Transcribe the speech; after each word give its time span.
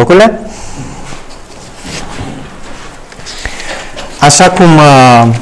locurile. 0.00 0.40
Așa 4.18 4.50
cum 4.50 4.76
uh, 4.76 5.34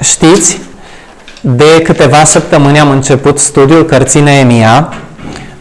știți, 0.00 0.60
de 1.40 1.82
câteva 1.84 2.24
săptămâni 2.24 2.80
am 2.80 2.90
început 2.90 3.38
studiul 3.38 3.84
cărții 3.84 4.20
Neemia. 4.20 4.92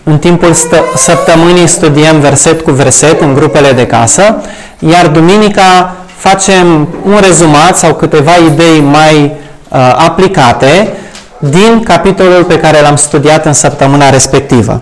În 0.04 0.18
timpul 0.18 0.54
săptămânii 0.96 1.68
studiem 1.68 2.20
verset 2.20 2.62
cu 2.62 2.72
verset 2.72 3.22
în 3.22 3.34
grupele 3.34 3.72
de 3.72 3.86
casă, 3.86 4.36
iar 4.80 5.08
duminica 5.08 5.96
facem 6.18 6.88
un 7.06 7.18
rezumat 7.22 7.78
sau 7.78 7.94
câteva 7.94 8.36
idei 8.52 8.80
mai 8.80 9.24
uh, 9.24 9.94
aplicate 10.08 10.94
din 11.38 11.84
capitolul 11.84 12.44
pe 12.44 12.60
care 12.60 12.82
l-am 12.82 12.96
studiat 12.96 13.46
în 13.46 13.54
săptămâna 13.54 14.10
respectivă. 14.10 14.82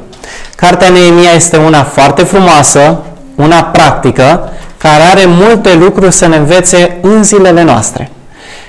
Cartea 0.56 0.90
Neemia 0.90 1.32
este 1.36 1.58
una 1.58 1.84
foarte 1.84 2.24
frumoasă, 2.24 3.00
una 3.44 3.64
practică, 3.64 4.50
care 4.78 5.04
are 5.04 5.24
multe 5.26 5.76
lucruri 5.76 6.14
să 6.14 6.28
ne 6.28 6.36
învețe 6.36 6.98
în 7.02 7.24
zilele 7.24 7.64
noastre. 7.64 8.12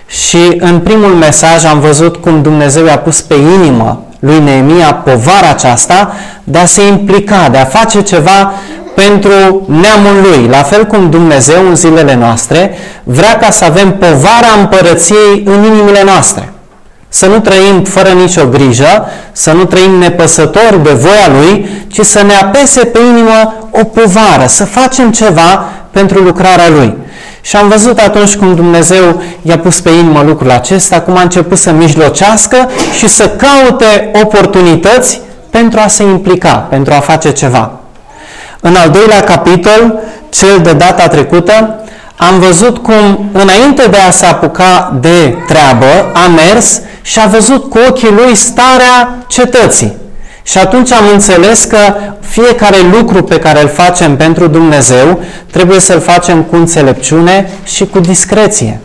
Și 0.06 0.56
în 0.58 0.78
primul 0.78 1.10
mesaj 1.14 1.64
am 1.64 1.80
văzut 1.80 2.16
cum 2.16 2.42
Dumnezeu 2.42 2.84
i-a 2.84 2.98
pus 2.98 3.20
pe 3.20 3.34
inimă 3.34 4.04
lui 4.20 4.38
Neemia 4.38 4.94
povara 4.94 5.48
aceasta 5.48 6.14
de 6.44 6.58
a 6.58 6.64
se 6.64 6.86
implica, 6.86 7.48
de 7.48 7.58
a 7.58 7.64
face 7.64 8.02
ceva 8.02 8.52
pentru 8.94 9.62
neamul 9.66 10.22
lui. 10.22 10.48
La 10.48 10.62
fel 10.62 10.86
cum 10.86 11.10
Dumnezeu 11.10 11.66
în 11.68 11.76
zilele 11.76 12.14
noastre 12.14 12.78
vrea 13.04 13.38
ca 13.38 13.50
să 13.50 13.64
avem 13.64 13.96
povara 13.96 14.58
împărăției 14.58 15.42
în 15.44 15.64
inimile 15.64 16.02
noastre. 16.04 16.52
Să 17.08 17.26
nu 17.26 17.40
trăim 17.40 17.84
fără 17.84 18.08
nicio 18.08 18.46
grijă, 18.46 19.06
să 19.32 19.52
nu 19.52 19.64
trăim 19.64 19.90
nepăsători 19.90 20.82
de 20.82 20.90
voia 20.90 21.28
Lui, 21.40 21.68
ci 21.88 22.00
să 22.00 22.22
ne 22.22 22.34
apese 22.34 22.84
pe 22.84 22.98
inimă 22.98 23.54
o 23.70 23.84
povară, 23.84 24.46
să 24.46 24.64
facem 24.64 25.10
ceva 25.10 25.64
pentru 25.90 26.22
lucrarea 26.22 26.68
Lui. 26.68 26.96
Și 27.40 27.56
am 27.56 27.68
văzut 27.68 27.98
atunci 27.98 28.36
cum 28.36 28.54
Dumnezeu 28.54 29.22
i-a 29.42 29.58
pus 29.58 29.80
pe 29.80 29.90
inimă 29.90 30.22
lucrul 30.22 30.50
acesta, 30.50 31.00
cum 31.00 31.16
a 31.16 31.20
început 31.20 31.58
să 31.58 31.72
mijlocească 31.72 32.70
și 32.98 33.08
să 33.08 33.28
caute 33.28 34.10
oportunități 34.22 35.20
pentru 35.50 35.80
a 35.84 35.86
se 35.88 36.02
implica, 36.02 36.54
pentru 36.54 36.92
a 36.94 37.00
face 37.00 37.32
ceva. 37.32 37.70
În 38.60 38.76
al 38.76 38.90
doilea 38.90 39.20
capitol, 39.20 39.98
cel 40.28 40.60
de 40.62 40.72
data 40.72 41.08
trecută, 41.08 41.74
am 42.16 42.38
văzut 42.38 42.78
cum 42.78 43.30
înainte 43.32 43.88
de 43.90 43.96
a 43.96 44.10
se 44.10 44.26
apuca 44.26 44.96
de 45.00 45.36
treabă, 45.46 46.10
a 46.12 46.26
mers 46.28 46.80
și 47.02 47.20
a 47.20 47.26
văzut 47.26 47.70
cu 47.70 47.78
ochii 47.88 48.10
lui 48.10 48.34
starea 48.34 49.18
cetății. 49.28 49.96
Și 50.42 50.58
atunci 50.58 50.92
am 50.92 51.04
înțeles 51.12 51.64
că 51.64 51.78
fiecare 52.30 52.76
lucru 52.92 53.22
pe 53.22 53.38
care 53.38 53.62
îl 53.62 53.68
facem 53.68 54.16
pentru 54.16 54.46
Dumnezeu 54.46 55.22
trebuie 55.50 55.80
să-l 55.80 56.00
facem 56.00 56.42
cu 56.42 56.56
înțelepciune 56.56 57.50
și 57.64 57.86
cu 57.86 57.98
discreție. 58.00 58.80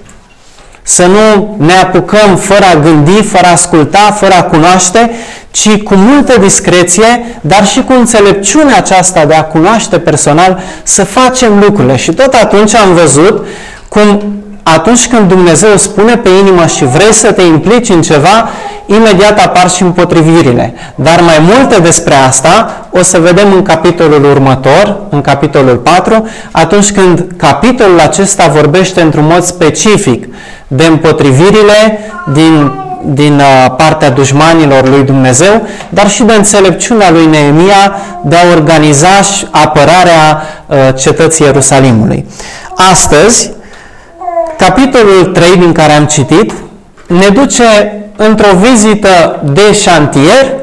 Să 0.81 1.05
nu 1.05 1.55
ne 1.57 1.73
apucăm 1.73 2.35
fără 2.35 2.65
a 2.73 2.79
gândi, 2.79 3.23
fără 3.23 3.45
a 3.45 3.51
asculta, 3.51 4.17
fără 4.19 4.33
a 4.33 4.43
cunoaște, 4.43 5.11
ci 5.51 5.77
cu 5.77 5.95
multă 5.95 6.39
discreție, 6.39 7.39
dar 7.41 7.67
și 7.67 7.83
cu 7.83 7.93
înțelepciunea 7.93 8.77
aceasta 8.77 9.25
de 9.25 9.33
a 9.33 9.43
cunoaște 9.43 9.99
personal, 9.99 10.59
să 10.83 11.03
facem 11.03 11.59
lucrurile. 11.59 11.95
Și 11.95 12.11
tot 12.11 12.33
atunci 12.33 12.75
am 12.75 12.93
văzut 12.93 13.45
cum 13.87 14.34
atunci 14.73 15.07
când 15.07 15.27
Dumnezeu 15.27 15.77
spune 15.77 16.17
pe 16.17 16.29
inimă 16.29 16.65
și 16.65 16.85
vrei 16.85 17.13
să 17.13 17.31
te 17.31 17.41
implici 17.41 17.89
în 17.89 18.01
ceva, 18.01 18.49
imediat 18.85 19.45
apar 19.45 19.69
și 19.69 19.81
împotrivirile. 19.81 20.73
Dar 20.95 21.21
mai 21.21 21.37
multe 21.39 21.81
despre 21.81 22.13
asta 22.13 22.87
o 22.91 23.03
să 23.03 23.19
vedem 23.19 23.53
în 23.53 23.61
capitolul 23.61 24.23
următor, 24.23 24.97
în 25.09 25.21
capitolul 25.21 25.75
4, 25.75 26.27
atunci 26.51 26.91
când 26.91 27.25
capitolul 27.37 27.99
acesta 27.99 28.47
vorbește 28.47 29.01
într-un 29.01 29.25
mod 29.25 29.43
specific 29.43 30.27
de 30.67 30.85
împotrivirile 30.85 31.99
din, 32.33 32.71
din 33.03 33.33
uh, 33.33 33.73
partea 33.77 34.09
dușmanilor 34.09 34.89
lui 34.89 35.03
Dumnezeu, 35.03 35.67
dar 35.89 36.09
și 36.09 36.23
de 36.23 36.33
înțelepciunea 36.33 37.11
lui 37.11 37.25
Neemia 37.25 37.95
de 38.23 38.35
a 38.35 38.55
organiza 38.55 39.19
apărarea 39.51 40.41
uh, 40.65 40.77
cetății 40.95 41.45
Ierusalimului. 41.45 42.25
Astăzi, 42.91 43.51
capitolul 44.57 45.25
3 45.25 45.55
din 45.55 45.71
care 45.71 45.91
am 45.91 46.05
citit 46.05 46.51
ne 47.07 47.27
duce 47.27 47.99
într-o 48.15 48.57
vizită 48.57 49.41
de 49.53 49.73
șantier 49.73 50.53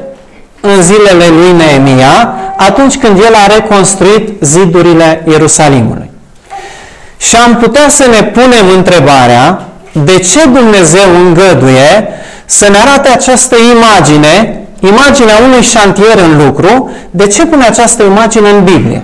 în 0.61 0.81
zilele 0.81 1.27
lui 1.27 1.51
Neemia, 1.51 2.33
atunci 2.57 2.97
când 2.97 3.17
el 3.17 3.33
a 3.35 3.53
reconstruit 3.53 4.29
zidurile 4.41 5.23
Ierusalimului. 5.27 6.09
Și 7.17 7.35
am 7.35 7.55
putea 7.55 7.89
să 7.89 8.05
ne 8.05 8.23
punem 8.23 8.69
întrebarea 8.75 9.67
de 9.91 10.17
ce 10.17 10.43
Dumnezeu 10.43 11.25
îngăduie 11.25 12.07
să 12.45 12.69
ne 12.69 12.77
arate 12.77 13.09
această 13.09 13.55
imagine, 13.75 14.61
imaginea 14.79 15.37
unui 15.43 15.61
șantier 15.61 16.17
în 16.17 16.45
lucru, 16.45 16.91
de 17.11 17.27
ce 17.27 17.45
pune 17.45 17.65
această 17.65 18.03
imagine 18.03 18.49
în 18.49 18.63
Biblie? 18.63 19.01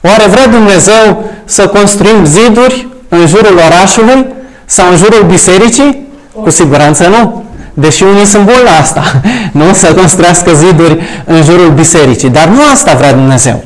Oare 0.00 0.26
vrea 0.26 0.46
Dumnezeu 0.46 1.24
să 1.44 1.66
construim 1.66 2.24
ziduri 2.24 2.88
în 3.12 3.26
jurul 3.26 3.60
orașului 3.66 4.26
sau 4.64 4.90
în 4.90 4.96
jurul 4.96 5.26
bisericii? 5.26 6.08
Cu 6.42 6.50
siguranță 6.50 7.06
nu. 7.06 7.44
Deși 7.74 8.02
unii 8.02 8.24
sunt 8.24 8.44
buni 8.44 8.62
la 8.64 8.80
asta, 8.80 9.20
nu 9.52 9.72
să 9.72 9.94
construiască 9.94 10.54
ziduri 10.54 11.00
în 11.24 11.42
jurul 11.42 11.70
bisericii. 11.70 12.28
Dar 12.28 12.46
nu 12.46 12.60
asta 12.72 12.94
vrea 12.94 13.12
Dumnezeu. 13.12 13.64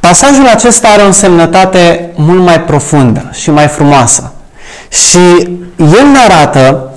Pasajul 0.00 0.46
acesta 0.46 0.88
are 0.88 1.02
o 1.02 1.06
însemnătate 1.06 2.10
mult 2.14 2.42
mai 2.42 2.60
profundă 2.60 3.30
și 3.32 3.50
mai 3.50 3.66
frumoasă. 3.66 4.32
Și 4.88 5.18
el 5.76 6.06
ne 6.12 6.18
arată 6.28 6.90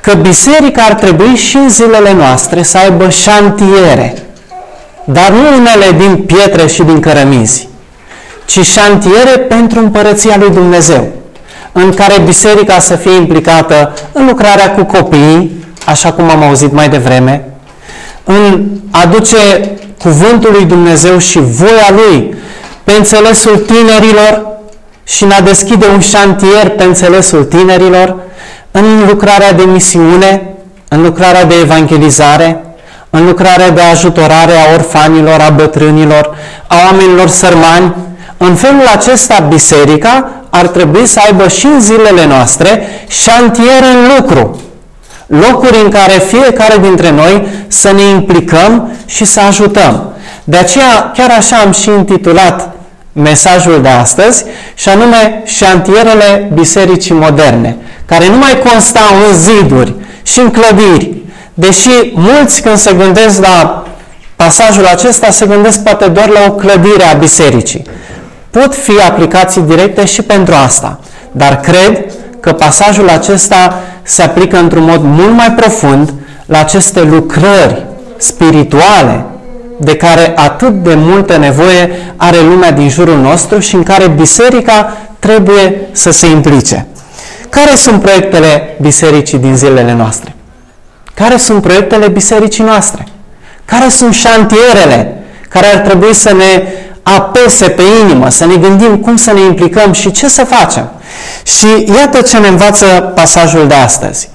că 0.00 0.14
biserica 0.14 0.82
ar 0.82 0.94
trebui 0.94 1.34
și 1.34 1.56
în 1.56 1.68
zilele 1.68 2.12
noastre 2.12 2.62
să 2.62 2.78
aibă 2.78 3.08
șantiere, 3.10 4.14
dar 5.04 5.30
nu 5.30 5.56
unele 5.56 5.96
din 5.98 6.16
pietre 6.16 6.66
și 6.66 6.82
din 6.82 7.00
cărămizi, 7.00 7.68
ci 8.46 8.60
șantiere 8.66 9.38
pentru 9.48 9.78
împărăția 9.78 10.36
lui 10.38 10.50
Dumnezeu, 10.50 11.08
în 11.72 11.92
care 11.92 12.20
biserica 12.24 12.78
să 12.78 12.96
fie 12.96 13.14
implicată 13.14 13.94
în 14.12 14.26
lucrarea 14.26 14.70
cu 14.74 14.84
copiii, 14.84 15.64
așa 15.86 16.12
cum 16.12 16.30
am 16.30 16.42
auzit 16.42 16.72
mai 16.72 16.88
devreme, 16.88 17.44
în 18.24 18.66
aduce 18.90 19.70
cuvântul 19.98 20.52
lui 20.52 20.64
Dumnezeu 20.64 21.18
și 21.18 21.38
voia 21.38 21.90
lui 21.90 22.34
pe 22.84 22.92
înțelesul 22.92 23.56
tinerilor 23.56 24.46
și 25.04 25.24
în 25.24 25.30
a 25.30 25.40
deschide 25.40 25.86
un 25.92 26.00
șantier 26.00 26.68
pe 26.68 26.82
înțelesul 26.82 27.44
tinerilor, 27.44 28.16
în 28.70 29.06
lucrarea 29.08 29.52
de 29.52 29.62
misiune, 29.62 30.42
în 30.88 31.02
lucrarea 31.02 31.44
de 31.44 31.54
evangelizare, 31.62 32.64
în 33.10 33.26
lucrarea 33.26 33.70
de 33.70 33.80
ajutorare 33.80 34.52
a 34.52 34.72
orfanilor, 34.74 35.40
a 35.40 35.50
bătrânilor, 35.50 36.34
a 36.66 36.76
oamenilor 36.84 37.28
sărmani, 37.28 37.94
în 38.36 38.54
felul 38.54 38.86
acesta, 38.94 39.46
biserica 39.48 40.30
ar 40.50 40.66
trebui 40.66 41.06
să 41.06 41.20
aibă 41.24 41.48
și 41.48 41.66
în 41.66 41.80
zilele 41.80 42.26
noastre 42.26 42.86
șantiere 43.08 43.86
în 43.86 44.16
lucru. 44.16 44.60
Locuri 45.26 45.80
în 45.84 45.90
care 45.90 46.12
fiecare 46.12 46.78
dintre 46.78 47.10
noi 47.10 47.46
să 47.68 47.92
ne 47.92 48.02
implicăm 48.02 48.92
și 49.06 49.24
să 49.24 49.40
ajutăm. 49.40 50.12
De 50.44 50.56
aceea, 50.56 51.12
chiar 51.14 51.30
așa 51.38 51.56
am 51.56 51.72
și 51.72 51.88
intitulat 51.88 52.74
mesajul 53.12 53.82
de 53.82 53.88
astăzi, 53.88 54.44
și 54.74 54.88
anume 54.88 55.42
șantierele 55.44 56.50
bisericii 56.54 57.14
moderne, 57.14 57.76
care 58.04 58.28
nu 58.28 58.36
mai 58.36 58.58
constau 58.70 59.14
în 59.28 59.38
ziduri 59.38 59.94
și 60.22 60.40
în 60.40 60.50
clădiri, 60.50 61.14
deși 61.54 61.90
mulți 62.14 62.62
când 62.62 62.76
se 62.76 62.92
gândesc 62.92 63.40
la 63.40 63.84
pasajul 64.36 64.86
acesta, 64.86 65.30
se 65.30 65.46
gândesc 65.46 65.82
poate 65.82 66.08
doar 66.08 66.28
la 66.28 66.40
o 66.48 66.52
clădire 66.52 67.04
a 67.12 67.16
bisericii 67.16 67.84
pot 68.58 68.74
fi 68.74 69.00
aplicații 69.08 69.60
directe 69.60 70.04
și 70.04 70.22
pentru 70.22 70.54
asta. 70.54 71.00
Dar 71.32 71.60
cred 71.60 72.04
că 72.40 72.52
pasajul 72.52 73.08
acesta 73.08 73.80
se 74.02 74.22
aplică 74.22 74.58
într-un 74.58 74.82
mod 74.82 75.00
mult 75.02 75.36
mai 75.36 75.52
profund 75.52 76.12
la 76.46 76.58
aceste 76.58 77.02
lucrări 77.02 77.86
spirituale 78.16 79.24
de 79.80 79.96
care 79.96 80.32
atât 80.36 80.82
de 80.82 80.94
multă 80.94 81.36
nevoie 81.36 81.90
are 82.16 82.40
lumea 82.40 82.70
din 82.70 82.88
jurul 82.88 83.18
nostru 83.18 83.58
și 83.58 83.74
în 83.74 83.82
care 83.82 84.08
biserica 84.08 84.96
trebuie 85.18 85.80
să 85.92 86.10
se 86.10 86.26
implice. 86.26 86.86
Care 87.48 87.74
sunt 87.74 88.00
proiectele 88.00 88.76
bisericii 88.80 89.38
din 89.38 89.56
zilele 89.56 89.92
noastre? 89.92 90.34
Care 91.14 91.36
sunt 91.36 91.62
proiectele 91.62 92.08
bisericii 92.08 92.64
noastre? 92.64 93.06
Care 93.64 93.88
sunt 93.88 94.14
șantierele 94.14 95.16
care 95.48 95.66
ar 95.66 95.78
trebui 95.80 96.14
să 96.14 96.32
ne 96.32 96.62
apese 97.14 97.68
pe 97.68 97.82
inimă, 98.02 98.30
să 98.30 98.44
ne 98.44 98.56
gândim 98.56 98.96
cum 98.96 99.16
să 99.16 99.32
ne 99.32 99.40
implicăm 99.40 99.92
și 99.92 100.10
ce 100.10 100.28
să 100.28 100.44
facem. 100.44 100.90
Și 101.42 101.92
iată 101.96 102.20
ce 102.20 102.38
ne 102.38 102.48
învață 102.48 102.86
pasajul 103.14 103.66
de 103.66 103.74
astăzi. 103.74 104.28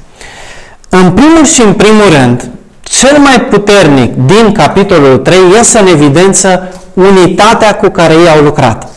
În 0.89 1.11
primul 1.11 1.45
și 1.45 1.61
în 1.61 1.73
primul 1.73 2.09
rând, 2.19 2.49
cel 2.83 3.17
mai 3.17 3.41
puternic 3.41 4.13
din 4.15 4.51
capitolul 4.51 5.17
3 5.17 5.37
iese 5.55 5.79
în 5.79 5.87
evidență 5.87 6.73
unitatea 6.93 7.75
cu 7.75 7.89
care 7.89 8.13
ei 8.13 8.29
au 8.29 8.43
lucrat. 8.43 8.87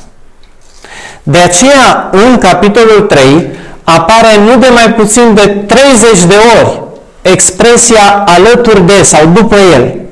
De 1.22 1.38
aceea, 1.38 2.08
în 2.12 2.38
capitolul 2.38 3.00
3, 3.00 3.46
apare 3.84 4.38
nu 4.44 4.56
de 4.56 4.68
mai 4.72 4.92
puțin 4.92 5.34
de 5.34 5.46
30 5.66 6.24
de 6.24 6.34
ori 6.60 6.82
expresia 7.22 8.24
alături 8.26 8.86
de 8.86 9.02
sau 9.02 9.26
după 9.26 9.56
el. 9.74 10.03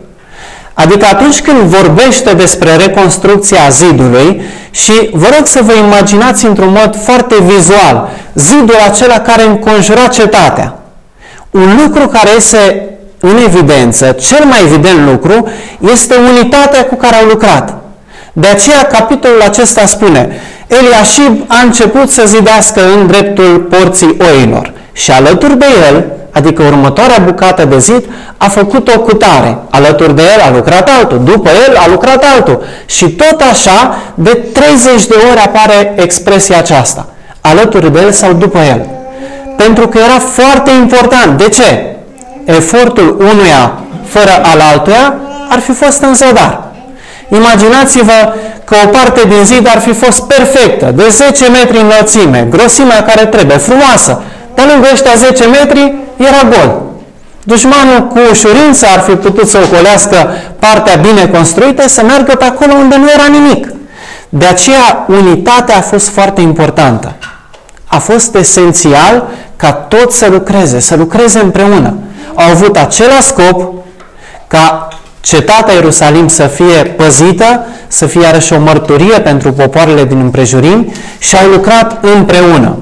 Adică 0.75 1.07
atunci 1.11 1.41
când 1.41 1.59
vorbește 1.59 2.35
despre 2.35 2.77
reconstrucția 2.77 3.69
zidului 3.71 4.43
și 4.71 4.93
vă 5.13 5.27
rog 5.37 5.47
să 5.47 5.61
vă 5.63 5.73
imaginați 5.73 6.47
într-un 6.47 6.77
mod 6.81 6.99
foarte 7.05 7.35
vizual 7.43 8.09
zidul 8.35 8.77
acela 8.89 9.21
care 9.21 9.43
înconjura 9.43 10.07
cetatea. 10.07 10.77
Un 11.51 11.81
lucru 11.85 12.09
care 12.09 12.31
este 12.37 12.87
în 13.21 13.37
evidență, 13.45 14.13
cel 14.13 14.45
mai 14.45 14.59
evident 14.63 15.07
lucru, 15.11 15.49
este 15.93 16.15
unitatea 16.31 16.85
cu 16.85 16.95
care 16.95 17.17
au 17.17 17.27
lucrat. 17.27 17.75
De 18.33 18.47
aceea 18.47 18.83
capitolul 18.83 19.43
acesta 19.43 19.87
spune, 19.87 20.41
Eliashib 20.67 21.45
a 21.47 21.61
început 21.65 22.11
să 22.11 22.23
zidească 22.27 22.81
în 22.95 23.07
dreptul 23.07 23.59
porții 23.59 24.17
oilor 24.35 24.73
și 24.93 25.11
alături 25.11 25.59
de 25.59 25.67
el, 25.89 26.05
adică 26.33 26.63
următoarea 26.63 27.19
bucată 27.25 27.65
de 27.65 27.79
zid, 27.79 28.05
a 28.37 28.49
făcut 28.49 28.95
o 28.95 29.01
cutare. 29.01 29.59
Alături 29.71 30.15
de 30.15 30.23
el 30.23 30.41
a 30.41 30.51
lucrat 30.55 30.89
altul, 30.99 31.21
după 31.25 31.51
el 31.69 31.77
a 31.77 31.89
lucrat 31.89 32.25
altul. 32.35 32.63
Și 32.87 33.09
tot 33.09 33.43
așa, 33.51 33.97
de 34.15 34.31
30 34.53 35.07
de 35.07 35.15
ori 35.31 35.41
apare 35.41 35.95
expresia 35.97 36.59
aceasta. 36.59 37.07
Alături 37.41 37.93
de 37.93 38.01
el 38.01 38.13
sau 38.13 38.33
după 38.33 38.59
el. 38.59 38.87
Pentru 39.57 39.89
că 39.89 39.99
era 39.99 40.19
foarte 40.19 40.71
important. 40.71 41.39
De 41.39 41.49
ce? 41.49 41.97
Efortul 42.45 43.17
unuia 43.19 43.73
fără 44.09 44.41
al 44.43 44.61
altuia 44.73 45.15
ar 45.49 45.59
fi 45.59 45.73
fost 45.73 46.03
în 46.03 46.15
zadar. 46.15 46.63
Imaginați-vă 47.29 48.35
că 48.65 48.75
o 48.85 48.89
parte 48.89 49.21
din 49.29 49.45
zid 49.45 49.69
ar 49.69 49.81
fi 49.81 49.93
fost 49.93 50.27
perfectă, 50.27 50.93
de 50.95 51.09
10 51.11 51.49
metri 51.49 51.79
înălțime, 51.79 52.47
grosimea 52.51 53.03
care 53.03 53.27
trebuie, 53.27 53.57
frumoasă. 53.57 54.23
Dar 54.55 54.67
lângă 54.67 54.89
ăștia 54.93 55.15
10 55.17 55.47
metri 55.47 55.95
era 56.17 56.49
gol. 56.49 56.83
Dușmanul 57.45 58.07
cu 58.07 58.19
ușurință 58.31 58.87
ar 58.97 59.01
fi 59.01 59.15
putut 59.15 59.49
să 59.49 59.59
ocolească 59.65 60.29
partea 60.59 60.95
bine 60.95 61.27
construită, 61.27 61.89
să 61.89 62.03
meargă 62.03 62.35
pe 62.35 62.45
acolo 62.45 62.73
unde 62.73 62.97
nu 62.97 63.11
era 63.11 63.27
nimic. 63.27 63.73
De 64.29 64.45
aceea, 64.45 65.05
unitatea 65.09 65.77
a 65.77 65.81
fost 65.81 66.09
foarte 66.09 66.41
importantă. 66.41 67.15
A 67.87 67.99
fost 67.99 68.35
esențial 68.35 69.29
ca 69.57 69.73
toți 69.73 70.19
să 70.19 70.29
lucreze, 70.31 70.81
să 70.81 70.97
lucreze 70.97 71.39
împreună. 71.39 71.95
Au 72.35 72.51
avut 72.51 72.77
același 72.77 73.23
scop 73.23 73.73
ca 74.47 74.89
cetatea 75.21 75.75
Ierusalim 75.75 76.29
să 76.29 76.47
fie 76.47 76.83
păzită, 76.97 77.67
să 77.87 78.07
fie 78.07 78.21
iarăși 78.23 78.53
o 78.53 78.59
mărturie 78.59 79.21
pentru 79.21 79.53
popoarele 79.53 80.05
din 80.05 80.19
împrejurim 80.19 80.93
și 81.19 81.37
au 81.37 81.49
lucrat 81.49 82.05
împreună. 82.17 82.77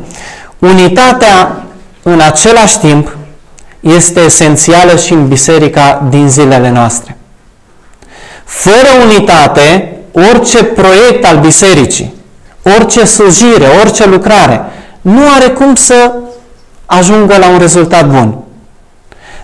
Unitatea 0.61 1.63
în 2.03 2.21
același 2.21 2.79
timp 2.79 3.17
este 3.81 4.21
esențială 4.21 4.97
și 4.97 5.13
în 5.13 5.29
biserica 5.29 6.07
din 6.11 6.29
zilele 6.29 6.71
noastre. 6.71 7.17
Fără 8.45 8.89
unitate, 9.05 9.97
orice 10.13 10.65
proiect 10.65 11.25
al 11.25 11.39
bisericii, 11.39 12.15
orice 12.77 13.05
slujire, 13.05 13.67
orice 13.81 14.07
lucrare, 14.07 14.61
nu 15.01 15.21
are 15.37 15.49
cum 15.49 15.75
să 15.75 16.13
ajungă 16.87 17.37
la 17.37 17.49
un 17.49 17.59
rezultat 17.59 18.09
bun. 18.09 18.35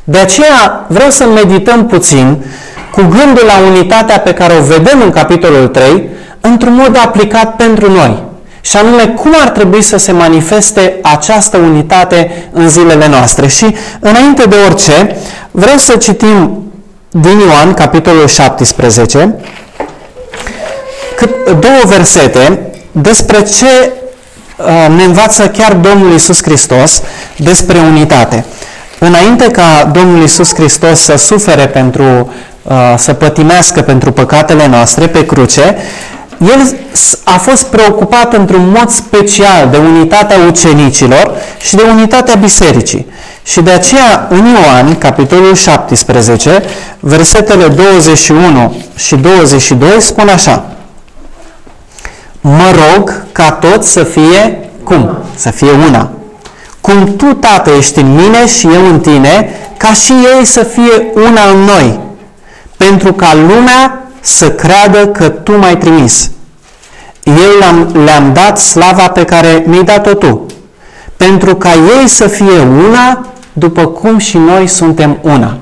De 0.04 0.18
aceea 0.18 0.84
vreau 0.88 1.10
să 1.10 1.26
medităm 1.26 1.86
puțin 1.86 2.44
cu 2.92 3.00
gândul 3.00 3.44
la 3.46 3.66
unitatea 3.66 4.20
pe 4.20 4.32
care 4.32 4.54
o 4.54 4.62
vedem 4.62 5.00
în 5.00 5.10
capitolul 5.10 5.68
3, 5.68 6.08
într-un 6.40 6.74
mod 6.74 6.96
aplicat 6.96 7.56
pentru 7.56 7.90
noi. 7.90 8.22
Și 8.66 8.76
anume, 8.76 9.06
cum 9.06 9.34
ar 9.42 9.48
trebui 9.48 9.82
să 9.82 9.96
se 9.96 10.12
manifeste 10.12 10.98
această 11.02 11.56
unitate 11.56 12.48
în 12.52 12.68
zilele 12.68 13.08
noastre. 13.08 13.46
Și, 13.46 13.74
înainte 14.00 14.44
de 14.48 14.56
orice, 14.66 15.16
vreau 15.50 15.76
să 15.76 15.96
citim 15.96 16.62
din 17.10 17.38
Ioan, 17.38 17.74
capitolul 17.74 18.26
17, 18.28 19.34
două 21.44 21.80
versete 21.84 22.70
despre 22.92 23.42
ce 23.42 23.92
uh, 24.56 24.94
ne 24.96 25.04
învață 25.04 25.48
chiar 25.48 25.72
Domnul 25.72 26.14
Isus 26.14 26.42
Hristos 26.42 27.02
despre 27.36 27.78
unitate. 27.78 28.44
Înainte 28.98 29.50
ca 29.50 29.90
Domnul 29.92 30.22
Isus 30.22 30.54
Hristos 30.54 31.00
să 31.00 31.16
sufere 31.16 31.66
pentru 31.66 32.30
Uh, 32.68 32.94
să 32.96 33.12
pătimească 33.12 33.80
pentru 33.80 34.12
păcatele 34.12 34.66
noastre 34.66 35.06
pe 35.06 35.26
cruce, 35.26 35.76
el 36.38 36.76
a 37.24 37.38
fost 37.38 37.66
preocupat 37.66 38.32
într-un 38.32 38.68
mod 38.78 38.90
special 38.90 39.68
de 39.70 39.76
unitatea 39.76 40.36
ucenicilor 40.46 41.32
și 41.58 41.74
de 41.74 41.82
unitatea 41.82 42.34
bisericii. 42.34 43.06
Și 43.42 43.60
de 43.60 43.70
aceea 43.70 44.26
în 44.30 44.46
Ioan, 44.46 44.98
capitolul 44.98 45.54
17, 45.54 46.62
versetele 47.00 47.66
21 47.68 48.76
și 48.96 49.16
22 49.16 49.88
spun 49.98 50.28
așa. 50.28 50.64
Mă 52.40 52.70
rog 52.70 53.22
ca 53.32 53.52
toți 53.52 53.92
să 53.92 54.02
fie, 54.02 54.58
cum? 54.84 55.18
Să 55.34 55.50
fie 55.50 55.70
una. 55.88 56.10
Cum 56.80 57.16
tu, 57.16 57.24
Tată, 57.24 57.70
ești 57.70 57.98
în 57.98 58.14
mine 58.14 58.46
și 58.46 58.66
eu 58.66 58.86
în 58.86 59.00
tine, 59.00 59.50
ca 59.76 59.92
și 59.92 60.12
ei 60.12 60.44
să 60.44 60.62
fie 60.62 61.06
una 61.14 61.50
în 61.52 61.58
noi, 61.58 62.00
pentru 62.76 63.12
ca 63.12 63.34
lumea 63.34 64.05
să 64.26 64.50
creadă 64.50 65.06
că 65.06 65.28
Tu 65.28 65.58
m-ai 65.58 65.76
trimis. 65.76 66.30
Eu 67.22 67.58
le-am, 67.58 68.04
le-am 68.04 68.32
dat 68.32 68.58
slava 68.58 69.08
pe 69.08 69.24
care 69.24 69.64
mi-ai 69.66 69.84
dat-o 69.84 70.14
Tu, 70.14 70.46
pentru 71.16 71.56
ca 71.56 71.70
ei 72.00 72.08
să 72.08 72.26
fie 72.26 72.60
una, 72.88 73.26
după 73.52 73.86
cum 73.86 74.18
și 74.18 74.38
noi 74.38 74.66
suntem 74.66 75.18
una. 75.22 75.58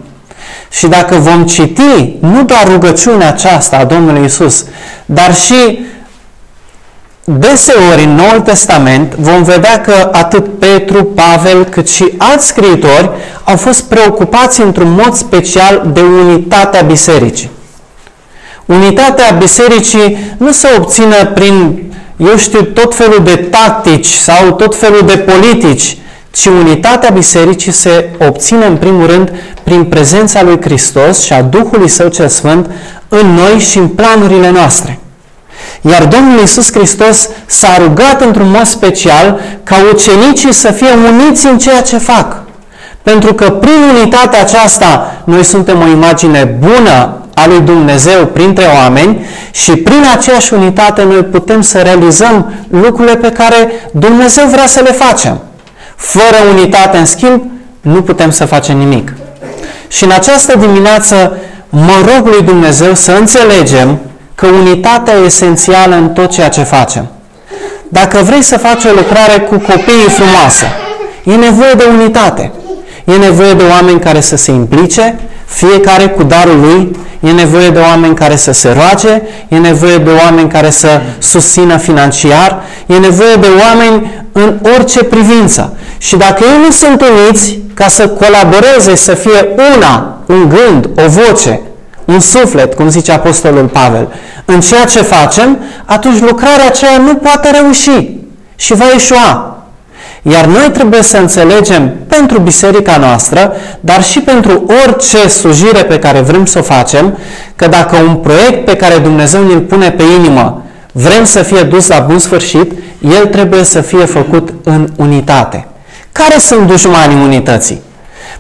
Și 0.70 0.86
dacă 0.86 1.14
vom 1.14 1.46
citi 1.46 2.16
nu 2.20 2.44
doar 2.44 2.68
rugăciunea 2.68 3.28
aceasta 3.28 3.76
a 3.76 3.84
Domnului 3.84 4.24
Isus, 4.24 4.64
dar 5.06 5.34
și 5.34 5.86
deseori 7.24 8.04
în 8.04 8.14
Noul 8.14 8.40
Testament 8.40 9.14
vom 9.14 9.42
vedea 9.42 9.80
că 9.80 10.08
atât 10.12 10.58
Petru, 10.58 11.04
Pavel, 11.04 11.64
cât 11.64 11.88
și 11.88 12.12
alți 12.18 12.46
scriitori 12.46 13.10
au 13.44 13.56
fost 13.56 13.82
preocupați 13.82 14.60
într-un 14.60 14.90
mod 14.90 15.14
special 15.14 15.90
de 15.92 16.00
unitatea 16.00 16.80
bisericii. 16.80 17.50
Unitatea 18.66 19.36
bisericii 19.38 20.34
nu 20.36 20.52
se 20.52 20.68
obține 20.78 21.30
prin, 21.34 21.82
eu 22.16 22.36
știu, 22.36 22.62
tot 22.62 22.94
felul 22.94 23.20
de 23.24 23.36
tactici 23.36 24.06
sau 24.06 24.52
tot 24.52 24.76
felul 24.76 25.02
de 25.06 25.16
politici, 25.16 25.98
ci 26.30 26.46
unitatea 26.46 27.10
bisericii 27.10 27.72
se 27.72 28.10
obține 28.18 28.66
în 28.66 28.76
primul 28.76 29.06
rând 29.06 29.32
prin 29.62 29.84
prezența 29.84 30.42
lui 30.42 30.60
Hristos 30.60 31.22
și 31.22 31.32
a 31.32 31.42
Duhului 31.42 31.88
Său 31.88 32.08
cel 32.08 32.28
Sfânt 32.28 32.70
în 33.08 33.34
noi 33.34 33.58
și 33.58 33.78
în 33.78 33.88
planurile 33.88 34.50
noastre. 34.50 34.98
Iar 35.80 36.06
Domnul 36.06 36.38
Iisus 36.38 36.72
Hristos 36.72 37.28
s-a 37.46 37.76
rugat 37.78 38.20
într-un 38.20 38.50
mod 38.50 38.66
special 38.66 39.40
ca 39.62 39.76
ucenicii 39.92 40.52
să 40.52 40.70
fie 40.70 40.88
uniți 41.08 41.46
în 41.46 41.58
ceea 41.58 41.82
ce 41.82 41.98
fac. 41.98 42.42
Pentru 43.02 43.34
că 43.34 43.50
prin 43.50 43.82
unitatea 43.96 44.40
aceasta 44.40 45.22
noi 45.24 45.44
suntem 45.44 45.80
o 45.80 45.86
imagine 45.86 46.44
bună 46.44 47.23
a 47.34 47.46
lui 47.46 47.60
Dumnezeu 47.60 48.26
printre 48.26 48.64
oameni 48.74 49.24
și 49.50 49.76
prin 49.76 50.04
aceeași 50.16 50.54
unitate 50.54 51.02
noi 51.02 51.22
putem 51.22 51.60
să 51.60 51.78
realizăm 51.78 52.52
lucrurile 52.70 53.16
pe 53.16 53.30
care 53.30 53.68
Dumnezeu 53.92 54.46
vrea 54.46 54.66
să 54.66 54.80
le 54.80 54.92
facem. 54.92 55.40
Fără 55.96 56.36
unitate, 56.52 56.96
în 56.96 57.04
schimb, 57.04 57.42
nu 57.80 58.02
putem 58.02 58.30
să 58.30 58.44
facem 58.44 58.76
nimic. 58.76 59.12
Și 59.88 60.04
în 60.04 60.10
această 60.10 60.56
dimineață 60.58 61.36
mă 61.68 62.14
rog 62.14 62.26
lui 62.26 62.42
Dumnezeu 62.42 62.94
să 62.94 63.12
înțelegem 63.12 63.98
că 64.34 64.46
unitatea 64.46 65.14
e 65.14 65.24
esențială 65.24 65.94
în 65.94 66.08
tot 66.08 66.30
ceea 66.30 66.48
ce 66.48 66.62
facem. 66.62 67.06
Dacă 67.88 68.22
vrei 68.22 68.42
să 68.42 68.58
faci 68.58 68.84
o 68.84 68.92
lucrare 68.94 69.40
cu 69.40 69.54
copiii 69.54 70.08
frumoasă, 70.08 70.66
e 71.24 71.34
nevoie 71.34 71.72
de 71.72 71.84
unitate. 71.98 72.52
E 73.04 73.16
nevoie 73.16 73.52
de 73.52 73.62
oameni 73.70 74.00
care 74.00 74.20
să 74.20 74.36
se 74.36 74.50
implice, 74.50 75.18
fiecare 75.54 76.06
cu 76.06 76.22
darul 76.22 76.60
lui, 76.60 76.96
e 77.20 77.30
nevoie 77.30 77.68
de 77.68 77.78
oameni 77.78 78.14
care 78.14 78.36
să 78.36 78.52
se 78.52 78.72
roage, 78.72 79.22
e 79.48 79.56
nevoie 79.56 79.96
de 79.96 80.10
oameni 80.24 80.48
care 80.48 80.70
să 80.70 81.00
susțină 81.18 81.76
financiar, 81.76 82.62
e 82.86 82.96
nevoie 82.96 83.34
de 83.34 83.46
oameni 83.60 84.24
în 84.32 84.54
orice 84.76 85.04
privință. 85.04 85.76
Și 85.98 86.16
dacă 86.16 86.44
ei 86.44 86.64
nu 86.64 86.70
sunt 86.70 87.02
uniți 87.02 87.58
ca 87.74 87.88
să 87.88 88.08
colaboreze, 88.08 88.94
să 88.94 89.14
fie 89.14 89.48
una, 89.76 90.18
un 90.26 90.48
gând, 90.48 90.88
o 91.04 91.08
voce, 91.08 91.60
un 92.04 92.20
suflet, 92.20 92.74
cum 92.74 92.88
zice 92.88 93.12
Apostolul 93.12 93.66
Pavel, 93.66 94.08
în 94.44 94.60
ceea 94.60 94.84
ce 94.84 95.02
facem, 95.02 95.58
atunci 95.84 96.20
lucrarea 96.20 96.66
aceea 96.66 96.98
nu 96.98 97.14
poate 97.14 97.50
reuși 97.50 98.10
și 98.56 98.74
va 98.74 98.84
ieșua. 98.92 99.53
Iar 100.30 100.44
noi 100.44 100.70
trebuie 100.72 101.02
să 101.02 101.16
înțelegem 101.16 101.92
pentru 102.08 102.38
biserica 102.38 102.96
noastră, 102.96 103.52
dar 103.80 104.02
și 104.02 104.20
pentru 104.20 104.66
orice 104.84 105.28
slujire 105.28 105.82
pe 105.82 105.98
care 105.98 106.20
vrem 106.20 106.44
să 106.44 106.58
o 106.58 106.62
facem, 106.62 107.18
că 107.56 107.66
dacă 107.66 107.96
un 107.96 108.14
proiect 108.14 108.64
pe 108.64 108.76
care 108.76 108.98
Dumnezeu 108.98 109.46
ne-l 109.46 109.60
pune 109.60 109.90
pe 109.90 110.02
inimă 110.18 110.64
vrem 110.96 111.24
să 111.24 111.42
fie 111.42 111.62
dus 111.62 111.86
la 111.86 111.98
bun 111.98 112.18
sfârșit, 112.18 112.72
el 113.14 113.26
trebuie 113.26 113.64
să 113.64 113.80
fie 113.80 114.04
făcut 114.04 114.48
în 114.62 114.88
unitate. 114.96 115.66
Care 116.12 116.38
sunt 116.38 116.66
dușmanii 116.66 117.22
unității? 117.22 117.82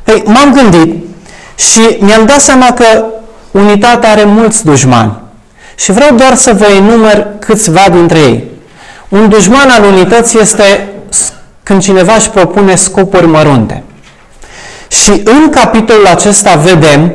Păi 0.02 0.22
m-am 0.26 0.52
gândit 0.52 1.04
și 1.54 1.80
mi-am 1.98 2.26
dat 2.26 2.40
seama 2.40 2.72
că 2.72 3.04
unitatea 3.50 4.10
are 4.10 4.24
mulți 4.24 4.64
dușmani. 4.64 5.12
Și 5.74 5.92
vreau 5.92 6.14
doar 6.14 6.34
să 6.34 6.52
vă 6.52 6.66
enumer 6.76 7.26
câțiva 7.38 7.86
dintre 7.92 8.18
ei. 8.18 8.44
Un 9.08 9.28
dușman 9.28 9.70
al 9.70 9.84
unității 9.84 10.40
este 10.40 10.88
când 11.64 11.82
cineva 11.82 12.14
își 12.14 12.30
propune 12.30 12.74
scopuri 12.74 13.26
mărunte. 13.26 13.82
Și 14.88 15.20
în 15.24 15.48
capitolul 15.50 16.06
acesta 16.06 16.54
vedem 16.54 17.14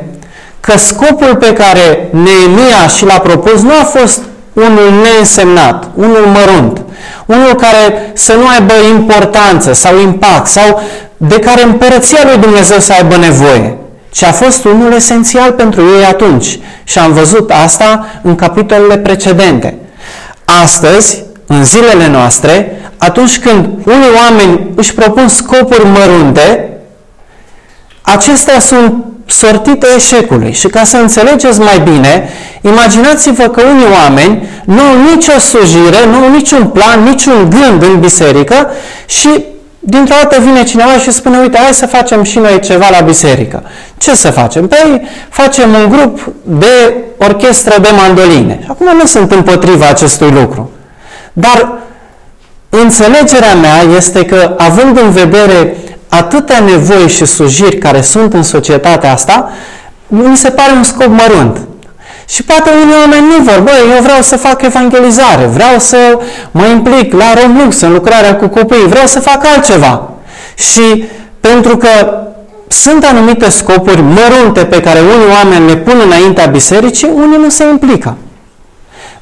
că 0.60 0.78
scopul 0.78 1.36
pe 1.36 1.52
care 1.52 2.08
Neemia 2.10 2.86
și 2.96 3.04
l-a 3.04 3.18
propus 3.18 3.60
nu 3.62 3.72
a 3.80 3.84
fost 3.84 4.20
unul 4.52 4.90
neînsemnat, 5.02 5.90
unul 5.94 6.26
mărunt, 6.26 6.80
unul 7.26 7.54
care 7.54 8.10
să 8.12 8.32
nu 8.32 8.46
aibă 8.46 8.72
importanță 8.88 9.72
sau 9.72 9.98
impact 10.00 10.46
sau 10.46 10.82
de 11.16 11.38
care 11.38 11.62
împărăția 11.62 12.20
lui 12.24 12.36
Dumnezeu 12.36 12.78
să 12.78 12.92
aibă 12.92 13.16
nevoie, 13.16 13.76
ci 14.10 14.22
a 14.22 14.32
fost 14.32 14.64
unul 14.64 14.92
esențial 14.92 15.52
pentru 15.52 15.80
ei 15.80 16.04
atunci. 16.04 16.58
Și 16.84 16.98
am 16.98 17.12
văzut 17.12 17.50
asta 17.64 18.06
în 18.22 18.34
capitolele 18.34 18.98
precedente. 18.98 19.74
Astăzi, 20.62 21.22
în 21.52 21.64
zilele 21.64 22.08
noastre, 22.08 22.80
atunci 22.96 23.38
când 23.38 23.68
unii 23.84 24.10
oameni 24.16 24.60
își 24.74 24.94
propun 24.94 25.28
scopuri 25.28 25.86
mărunte, 25.86 26.68
acestea 28.02 28.60
sunt 28.60 29.04
sortite 29.26 29.86
eșecului. 29.96 30.52
Și 30.52 30.66
ca 30.66 30.84
să 30.84 30.96
înțelegeți 30.96 31.60
mai 31.60 31.80
bine, 31.84 32.28
imaginați-vă 32.60 33.42
că 33.42 33.62
unii 33.62 33.86
oameni 34.02 34.48
nu 34.64 34.80
au 34.80 35.14
nicio 35.14 35.38
slujire, 35.38 36.06
nu 36.10 36.16
au 36.16 36.30
niciun 36.30 36.66
plan, 36.66 37.02
niciun 37.02 37.50
gând 37.50 37.82
în 37.82 38.00
biserică 38.00 38.70
și 39.06 39.28
dintr-o 39.78 40.14
dată 40.22 40.40
vine 40.40 40.62
cineva 40.62 40.92
și 40.98 41.10
spune, 41.10 41.38
uite, 41.38 41.58
hai 41.58 41.74
să 41.74 41.86
facem 41.86 42.22
și 42.22 42.38
noi 42.38 42.60
ceva 42.60 42.86
la 42.90 43.00
biserică. 43.00 43.62
Ce 43.98 44.14
să 44.14 44.30
facem? 44.30 44.68
Păi 44.68 45.02
facem 45.28 45.74
un 45.74 45.88
grup 45.88 46.32
de 46.42 46.94
orchestră 47.18 47.80
de 47.80 47.88
mandoline. 47.96 48.58
Și 48.62 48.68
acum 48.70 48.86
nu 48.96 49.06
sunt 49.06 49.32
împotriva 49.32 49.86
acestui 49.88 50.30
lucru. 50.30 50.70
Dar 51.32 51.72
înțelegerea 52.68 53.54
mea 53.54 53.82
este 53.96 54.24
că, 54.24 54.54
având 54.58 54.98
în 54.98 55.10
vedere 55.10 55.76
atâtea 56.08 56.58
nevoi 56.58 57.08
și 57.08 57.24
slujiri 57.24 57.78
care 57.78 58.00
sunt 58.00 58.34
în 58.34 58.42
societatea 58.42 59.12
asta, 59.12 59.50
mi 60.06 60.36
se 60.36 60.50
pare 60.50 60.72
un 60.72 60.82
scop 60.82 61.06
mărunt. 61.06 61.58
Și 62.28 62.42
poate 62.42 62.70
unii 62.82 62.94
oameni 63.00 63.26
nu 63.26 63.42
vor, 63.44 63.60
băi, 63.60 63.94
eu 63.96 64.02
vreau 64.02 64.22
să 64.22 64.36
fac 64.36 64.62
evangelizare, 64.62 65.44
vreau 65.44 65.78
să 65.78 66.18
mă 66.50 66.66
implic 66.66 67.12
la 67.12 67.34
Romlux, 67.42 67.80
în 67.80 67.92
lucrarea 67.92 68.36
cu 68.36 68.46
copii, 68.46 68.86
vreau 68.88 69.06
să 69.06 69.20
fac 69.20 69.46
altceva. 69.46 70.08
Și 70.54 71.04
pentru 71.40 71.76
că 71.76 71.88
sunt 72.68 73.04
anumite 73.04 73.48
scopuri 73.48 74.00
mărunte 74.00 74.64
pe 74.64 74.80
care 74.80 75.00
unii 75.00 75.34
oameni 75.34 75.66
le 75.66 75.76
pun 75.76 76.00
înaintea 76.04 76.46
bisericii, 76.46 77.10
unii 77.14 77.38
nu 77.38 77.48
se 77.48 77.64
implică. 77.64 78.16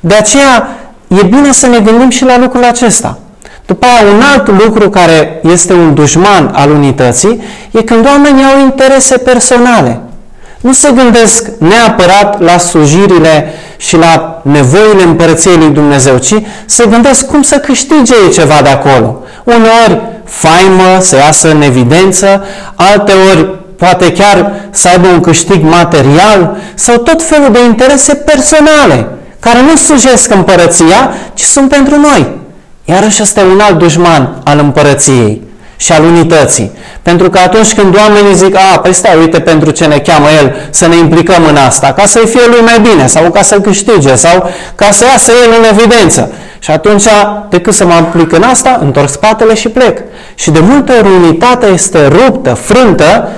De 0.01 0.15
aceea 0.15 0.69
e 1.09 1.23
bine 1.23 1.53
să 1.53 1.67
ne 1.67 1.79
gândim 1.79 2.11
și 2.11 2.25
la 2.25 2.39
lucrul 2.39 2.65
acesta. 2.65 3.19
După 3.67 3.87
aia, 3.87 4.13
un 4.15 4.23
alt 4.33 4.65
lucru 4.65 4.91
care 4.91 5.41
este 5.43 5.73
un 5.73 5.95
dușman 5.95 6.51
al 6.55 6.71
unității 6.71 7.43
e 7.71 7.83
când 7.83 8.07
oamenii 8.07 8.45
au 8.45 8.61
interese 8.61 9.17
personale. 9.17 10.01
Nu 10.61 10.73
se 10.73 10.91
gândesc 10.95 11.49
neapărat 11.59 12.41
la 12.41 12.59
slujirile 12.59 13.53
și 13.77 13.97
la 13.97 14.41
nevoile 14.45 15.03
împărăției 15.03 15.57
lui 15.57 15.69
Dumnezeu, 15.69 16.19
ci 16.19 16.35
se 16.67 16.87
gândesc 16.87 17.27
cum 17.27 17.43
să 17.43 17.57
câștige 17.59 18.15
ei 18.25 18.33
ceva 18.33 18.61
de 18.63 18.69
acolo. 18.69 19.23
Uneori 19.45 20.01
faimă, 20.25 20.99
să 21.01 21.17
iasă 21.17 21.51
în 21.51 21.63
evidență, 21.63 22.45
alteori 22.75 23.55
poate 23.77 24.13
chiar 24.13 24.53
să 24.71 24.89
aibă 24.89 25.09
un 25.09 25.21
câștig 25.21 25.63
material 25.63 26.57
sau 26.75 26.97
tot 26.97 27.23
felul 27.23 27.53
de 27.53 27.65
interese 27.65 28.15
personale 28.15 29.07
care 29.41 29.61
nu 29.61 29.77
slujesc 29.77 30.31
împărăția, 30.31 31.15
ci 31.35 31.43
sunt 31.43 31.69
pentru 31.69 32.01
noi. 32.01 32.27
Iarăși 32.85 33.23
este 33.23 33.43
un 33.43 33.61
alt 33.61 33.79
dușman 33.79 34.41
al 34.45 34.59
împărăției 34.59 35.43
și 35.77 35.93
al 35.93 36.05
unității. 36.05 36.71
Pentru 37.03 37.31
că 37.31 37.39
atunci 37.39 37.75
când 37.75 37.97
oamenii 37.97 38.35
zic, 38.35 38.57
a, 38.57 38.79
păi 38.79 38.93
stai, 38.93 39.17
uite 39.19 39.41
pentru 39.41 39.71
ce 39.71 39.85
ne 39.85 39.99
cheamă 39.99 40.27
el 40.43 40.55
să 40.71 40.87
ne 40.87 40.97
implicăm 40.97 41.45
în 41.49 41.57
asta, 41.57 41.93
ca 41.93 42.07
să-i 42.07 42.27
fie 42.27 42.47
lui 42.47 42.61
mai 42.61 42.81
bine, 42.81 43.07
sau 43.07 43.31
ca 43.31 43.43
să 43.43 43.61
câștige, 43.61 44.15
sau 44.15 44.51
ca 44.75 44.91
să 44.91 45.05
iasă 45.05 45.33
el 45.45 45.55
în 45.59 45.79
evidență. 45.79 46.33
Și 46.59 46.71
atunci, 46.71 47.05
decât 47.49 47.75
să 47.75 47.87
mă 47.87 47.95
implic 47.99 48.33
în 48.33 48.43
asta, 48.43 48.79
întorc 48.83 49.09
spatele 49.09 49.55
și 49.55 49.69
plec. 49.69 49.99
Și 50.35 50.51
de 50.51 50.61
multe 50.61 50.93
ori 50.93 51.09
unitatea 51.09 51.69
este 51.69 52.07
ruptă, 52.07 52.55
frântă, 52.55 53.29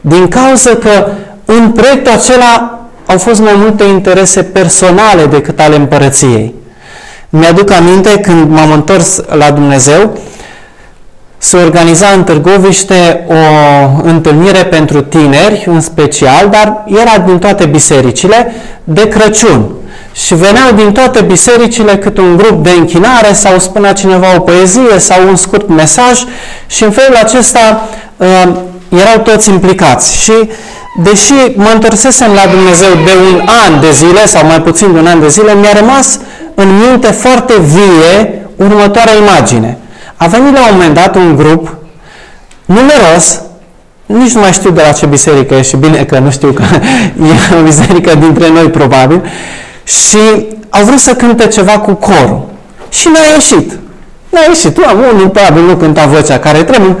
din 0.00 0.28
cauza 0.28 0.70
că 0.70 1.06
în 1.44 1.70
proiectul 1.70 2.12
acela 2.12 2.79
au 3.10 3.18
fost 3.18 3.40
mai 3.40 3.54
multe 3.56 3.84
interese 3.84 4.42
personale 4.42 5.26
decât 5.26 5.60
ale 5.60 5.76
împărăției. 5.76 6.54
Mi-aduc 7.28 7.70
aminte 7.70 8.18
când 8.18 8.50
m-am 8.50 8.72
întors 8.72 9.20
la 9.38 9.50
Dumnezeu, 9.50 10.18
se 11.38 11.56
organiza 11.56 12.06
în 12.16 12.24
Târgoviște 12.24 13.26
o 13.28 13.34
întâlnire 14.02 14.64
pentru 14.64 15.00
tineri, 15.00 15.64
în 15.66 15.80
special, 15.80 16.48
dar 16.50 16.84
era 16.86 17.24
din 17.26 17.38
toate 17.38 17.66
bisericile, 17.66 18.54
de 18.84 19.08
Crăciun. 19.08 19.70
Și 20.12 20.34
veneau 20.34 20.72
din 20.74 20.92
toate 20.92 21.20
bisericile 21.20 21.96
cât 21.96 22.18
un 22.18 22.36
grup 22.36 22.62
de 22.64 22.70
închinare 22.70 23.32
sau 23.32 23.58
spunea 23.58 23.92
cineva 23.92 24.26
o 24.36 24.40
poezie 24.40 24.98
sau 24.98 25.28
un 25.28 25.36
scurt 25.36 25.68
mesaj 25.68 26.24
și 26.66 26.84
în 26.84 26.90
felul 26.90 27.16
acesta 27.16 27.88
uh, 28.16 28.48
erau 28.88 29.22
toți 29.22 29.50
implicați. 29.50 30.22
Și 30.22 30.32
deși 30.96 31.32
mă 31.54 31.70
întorsesem 31.74 32.32
la 32.32 32.50
Dumnezeu 32.50 32.92
de 33.04 33.12
un 33.32 33.40
an 33.66 33.80
de 33.80 33.90
zile 33.90 34.26
sau 34.26 34.46
mai 34.46 34.62
puțin 34.62 34.92
de 34.92 34.98
un 34.98 35.06
an 35.06 35.20
de 35.20 35.28
zile, 35.28 35.54
mi-a 35.54 35.72
rămas 35.72 36.18
în 36.54 36.78
minte 36.78 37.06
foarte 37.06 37.54
vie 37.60 38.42
următoarea 38.56 39.14
imagine. 39.14 39.78
A 40.16 40.26
venit 40.26 40.54
la 40.54 40.60
un 40.60 40.72
moment 40.72 40.94
dat 40.94 41.14
un 41.16 41.36
grup 41.36 41.76
numeros, 42.64 43.40
nici 44.06 44.32
nu 44.32 44.40
mai 44.40 44.52
știu 44.52 44.70
de 44.70 44.82
la 44.86 44.92
ce 44.92 45.06
biserică 45.06 45.54
e 45.54 45.62
și 45.62 45.76
bine 45.76 46.04
că 46.04 46.18
nu 46.18 46.30
știu 46.30 46.52
că 46.52 46.62
e 47.52 47.56
o 47.58 47.62
biserică 47.62 48.14
dintre 48.14 48.48
noi 48.48 48.70
probabil, 48.70 49.22
și 49.84 50.46
au 50.68 50.84
vrut 50.84 50.98
să 50.98 51.14
cânte 51.14 51.46
ceva 51.46 51.78
cu 51.78 51.94
corul. 51.94 52.48
Și 52.88 53.08
n-a 53.08 53.34
ieșit. 53.34 53.78
N-a 54.28 54.40
ieșit. 54.48 54.74
Tu 54.74 54.82
am 54.88 54.98
unul 55.12 55.28
probabil 55.28 55.62
nu 55.62 55.76
cânta 55.76 56.06
vocea 56.06 56.38
care 56.38 56.62
trebuie. 56.62 56.96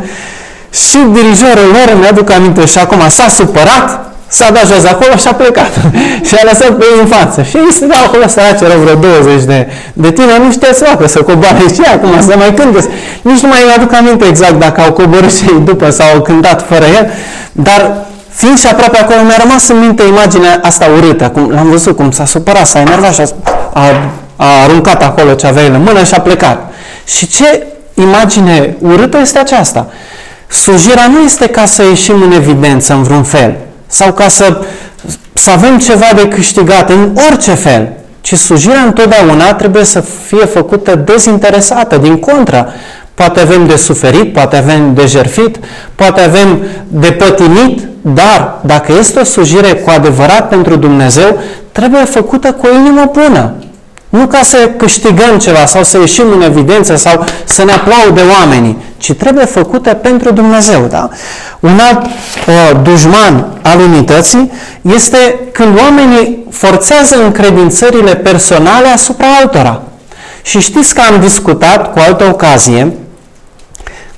Și 0.70 0.98
dirijorul 1.12 1.70
lor, 1.72 1.98
mi-aduc 2.00 2.30
aminte 2.30 2.66
și 2.66 2.78
acum, 2.78 3.08
s-a 3.08 3.28
supărat 3.28 4.10
S-a 4.32 4.50
dat 4.50 4.66
jos 4.66 4.84
acolo 4.84 5.16
și 5.16 5.28
a 5.28 5.34
plecat. 5.34 5.72
și 6.28 6.34
a 6.34 6.42
lăsat 6.50 6.70
pe 6.78 6.84
ei 6.92 7.00
în 7.00 7.06
față. 7.06 7.42
Și 7.42 7.56
ei 7.56 7.72
stăteau 7.72 8.04
acolo 8.04 8.26
săraci, 8.26 8.60
erau 8.60 8.78
vreo 8.78 8.94
20 8.94 9.42
de, 9.42 9.68
de 9.92 10.10
tine, 10.10 10.38
nu 10.44 10.52
știa 10.52 10.72
să 10.72 10.84
facă, 10.84 11.08
să 11.08 11.22
coboare 11.22 11.64
și 11.74 11.80
acum 11.94 12.10
să 12.20 12.34
mai 12.36 12.54
cânte. 12.54 12.88
Nici 13.22 13.40
nu 13.40 13.48
mai 13.48 13.58
aduc 13.76 13.92
aminte 13.94 14.24
exact 14.24 14.58
dacă 14.58 14.80
au 14.80 14.92
coborât 14.92 15.32
și 15.32 15.44
ei 15.44 15.60
după 15.64 15.90
sau 15.90 16.06
au 16.14 16.20
cântat 16.20 16.66
fără 16.68 16.84
el, 16.84 17.10
dar 17.52 17.94
fiind 18.28 18.58
și 18.58 18.66
aproape 18.66 18.98
acolo, 18.98 19.22
mi-a 19.22 19.36
rămas 19.42 19.68
în 19.68 19.78
minte 19.78 20.02
imaginea 20.02 20.60
asta 20.62 20.86
urâtă. 20.96 21.28
Cum, 21.28 21.50
l-am 21.50 21.70
văzut 21.70 21.96
cum 21.96 22.10
s-a 22.10 22.24
supărat, 22.24 22.66
s-a 22.66 22.80
enervat 22.80 23.14
și 23.14 23.20
a, 23.20 23.26
a, 23.72 23.82
a 24.36 24.62
aruncat 24.64 25.02
acolo 25.02 25.32
ce 25.32 25.46
avea 25.46 25.62
el 25.64 25.74
în 25.74 25.82
mână 25.82 26.04
și 26.04 26.14
a 26.14 26.20
plecat. 26.20 26.72
Și 27.04 27.26
ce 27.26 27.66
imagine 27.94 28.76
urâtă 28.78 29.18
este 29.20 29.38
aceasta? 29.38 29.86
Slujirea 30.50 31.06
nu 31.06 31.18
este 31.18 31.46
ca 31.46 31.64
să 31.64 31.82
ieșim 31.82 32.22
în 32.22 32.32
evidență 32.32 32.92
în 32.92 33.02
vreun 33.02 33.22
fel 33.22 33.56
sau 33.86 34.12
ca 34.12 34.28
să, 34.28 34.60
să 35.32 35.50
avem 35.50 35.78
ceva 35.78 36.06
de 36.14 36.28
câștigat 36.28 36.90
în 36.90 37.16
orice 37.30 37.54
fel, 37.54 37.88
ci 38.20 38.34
slujirea 38.34 38.80
întotdeauna 38.82 39.54
trebuie 39.54 39.84
să 39.84 40.04
fie 40.26 40.44
făcută 40.44 40.94
dezinteresată, 40.94 41.96
din 41.96 42.16
contră. 42.16 42.72
Poate 43.14 43.40
avem 43.40 43.66
de 43.66 43.76
suferit, 43.76 44.32
poate 44.32 44.56
avem 44.56 44.94
de 44.94 45.06
jerfit, 45.06 45.56
poate 45.94 46.20
avem 46.20 46.62
de 46.86 47.12
pătimit, 47.12 47.80
dar 48.00 48.58
dacă 48.64 48.92
este 48.98 49.20
o 49.20 49.24
slujire 49.24 49.72
cu 49.72 49.90
adevărat 49.90 50.48
pentru 50.48 50.76
Dumnezeu, 50.76 51.38
trebuie 51.72 52.04
făcută 52.04 52.52
cu 52.52 52.66
o 52.66 52.78
inimă 52.78 53.10
bună. 53.12 53.54
Nu 54.08 54.26
ca 54.26 54.42
să 54.42 54.70
câștigăm 54.76 55.38
ceva 55.38 55.66
sau 55.66 55.84
să 55.84 55.98
ieșim 55.98 56.24
în 56.34 56.42
evidență 56.42 56.96
sau 56.96 57.24
să 57.44 57.64
ne 57.64 57.72
aplaude 57.72 58.20
oamenii, 58.38 58.76
ci 59.00 59.12
trebuie 59.12 59.44
făcute 59.44 59.94
pentru 59.94 60.30
Dumnezeu. 60.32 60.86
Da? 60.86 61.08
Un 61.60 61.78
alt 61.90 62.04
uh, 62.04 62.80
dușman 62.82 63.46
al 63.62 63.80
unității 63.80 64.52
este 64.82 65.38
când 65.52 65.78
oamenii 65.78 66.46
forțează 66.50 67.24
încredințările 67.24 68.14
personale 68.14 68.88
asupra 68.88 69.26
altora. 69.40 69.82
Și 70.42 70.60
știți 70.60 70.94
că 70.94 71.00
am 71.12 71.20
discutat 71.20 71.92
cu 71.92 71.98
altă 71.98 72.24
ocazie 72.24 72.92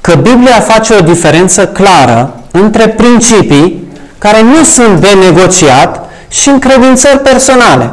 că 0.00 0.14
Biblia 0.14 0.60
face 0.60 0.94
o 0.94 1.00
diferență 1.00 1.66
clară 1.66 2.34
între 2.50 2.88
principii 2.88 3.88
care 4.18 4.42
nu 4.42 4.64
sunt 4.64 5.00
de 5.00 5.16
negociat 5.30 6.10
și 6.28 6.48
încredințări 6.48 7.18
personale. 7.18 7.92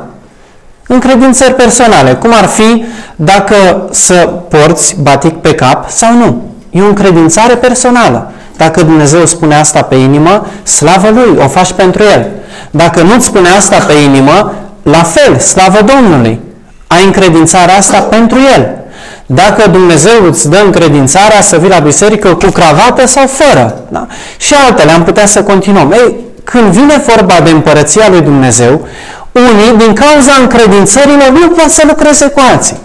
Încredințări 0.87 1.55
personale, 1.55 2.13
cum 2.13 2.33
ar 2.33 2.45
fi 2.45 2.83
dacă 3.15 3.87
să 3.91 4.13
porți 4.49 4.95
batic 5.01 5.33
pe 5.33 5.53
cap 5.53 5.89
sau 5.89 6.13
nu. 6.13 6.48
E 6.69 6.81
o 6.81 6.85
încredințare 6.85 7.55
personală. 7.55 8.31
Dacă 8.57 8.81
Dumnezeu 8.81 9.25
spune 9.25 9.55
asta 9.55 9.81
pe 9.81 9.95
inimă, 9.95 10.47
slavă 10.63 11.09
Lui, 11.09 11.43
o 11.43 11.47
faci 11.47 11.71
pentru 11.71 12.03
El. 12.03 12.27
Dacă 12.71 13.01
nu-ți 13.01 13.25
spune 13.25 13.49
asta 13.49 13.75
pe 13.87 13.93
inimă, 13.93 14.53
la 14.83 15.03
fel, 15.03 15.39
slavă 15.39 15.79
Domnului. 15.81 16.39
Ai 16.87 17.05
încredințarea 17.05 17.77
asta 17.77 17.99
pentru 17.99 18.37
El. 18.55 18.77
Dacă 19.25 19.69
Dumnezeu 19.69 20.25
îți 20.29 20.49
dă 20.49 20.61
încredințarea 20.65 21.41
să 21.41 21.57
vii 21.57 21.69
la 21.69 21.79
biserică 21.79 22.27
cu 22.27 22.49
cravată 22.49 23.07
sau 23.07 23.27
fără. 23.27 23.81
Da? 23.89 24.07
Și 24.37 24.53
altele, 24.67 24.91
am 24.91 25.03
putea 25.03 25.25
să 25.25 25.43
continuăm. 25.43 25.91
Ei, 25.91 26.15
când 26.43 26.71
vine 26.71 27.03
vorba 27.07 27.33
de 27.43 27.49
împărăția 27.49 28.09
lui 28.09 28.21
Dumnezeu, 28.21 28.87
unii, 29.31 29.77
din 29.77 29.93
cauza 29.93 30.31
încredințărilor, 30.41 31.29
nu 31.29 31.47
pot 31.47 31.69
să 31.69 31.83
lucreze 31.87 32.25
cu 32.25 32.39
alții. 32.51 32.77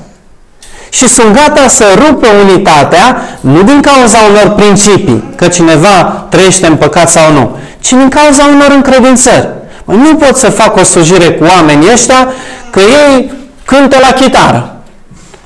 Și 0.94 1.08
sunt 1.08 1.32
gata 1.34 1.68
să 1.68 1.84
rupă 2.06 2.26
unitatea, 2.42 3.22
nu 3.40 3.62
din 3.62 3.80
cauza 3.80 4.18
unor 4.30 4.54
principii, 4.54 5.24
că 5.36 5.48
cineva 5.48 6.26
trăiește 6.28 6.66
în 6.66 6.76
păcat 6.76 7.08
sau 7.08 7.32
nu, 7.32 7.56
ci 7.80 7.88
din 7.88 8.08
cauza 8.08 8.44
unor 8.44 8.70
încredințări. 8.74 9.48
Nu 9.84 10.14
pot 10.14 10.36
să 10.36 10.50
fac 10.50 10.76
o 10.76 10.82
slujire 10.82 11.30
cu 11.30 11.44
oamenii 11.44 11.88
ăștia 11.92 12.28
că 12.70 12.80
ei 12.80 13.32
cântă 13.64 13.96
la 14.00 14.12
chitară. 14.12 14.76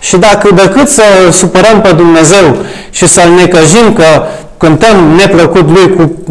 Și 0.01 0.17
dacă 0.17 0.49
decât 0.55 0.89
să 0.89 1.03
supărăm 1.31 1.81
pe 1.81 1.93
Dumnezeu 1.93 2.57
și 2.91 3.07
să-L 3.07 3.31
necăjim 3.37 3.93
că 3.93 4.27
cântăm 4.57 4.97
neplăcut 5.17 5.69
Lui 5.71 5.95
cu 5.95 6.23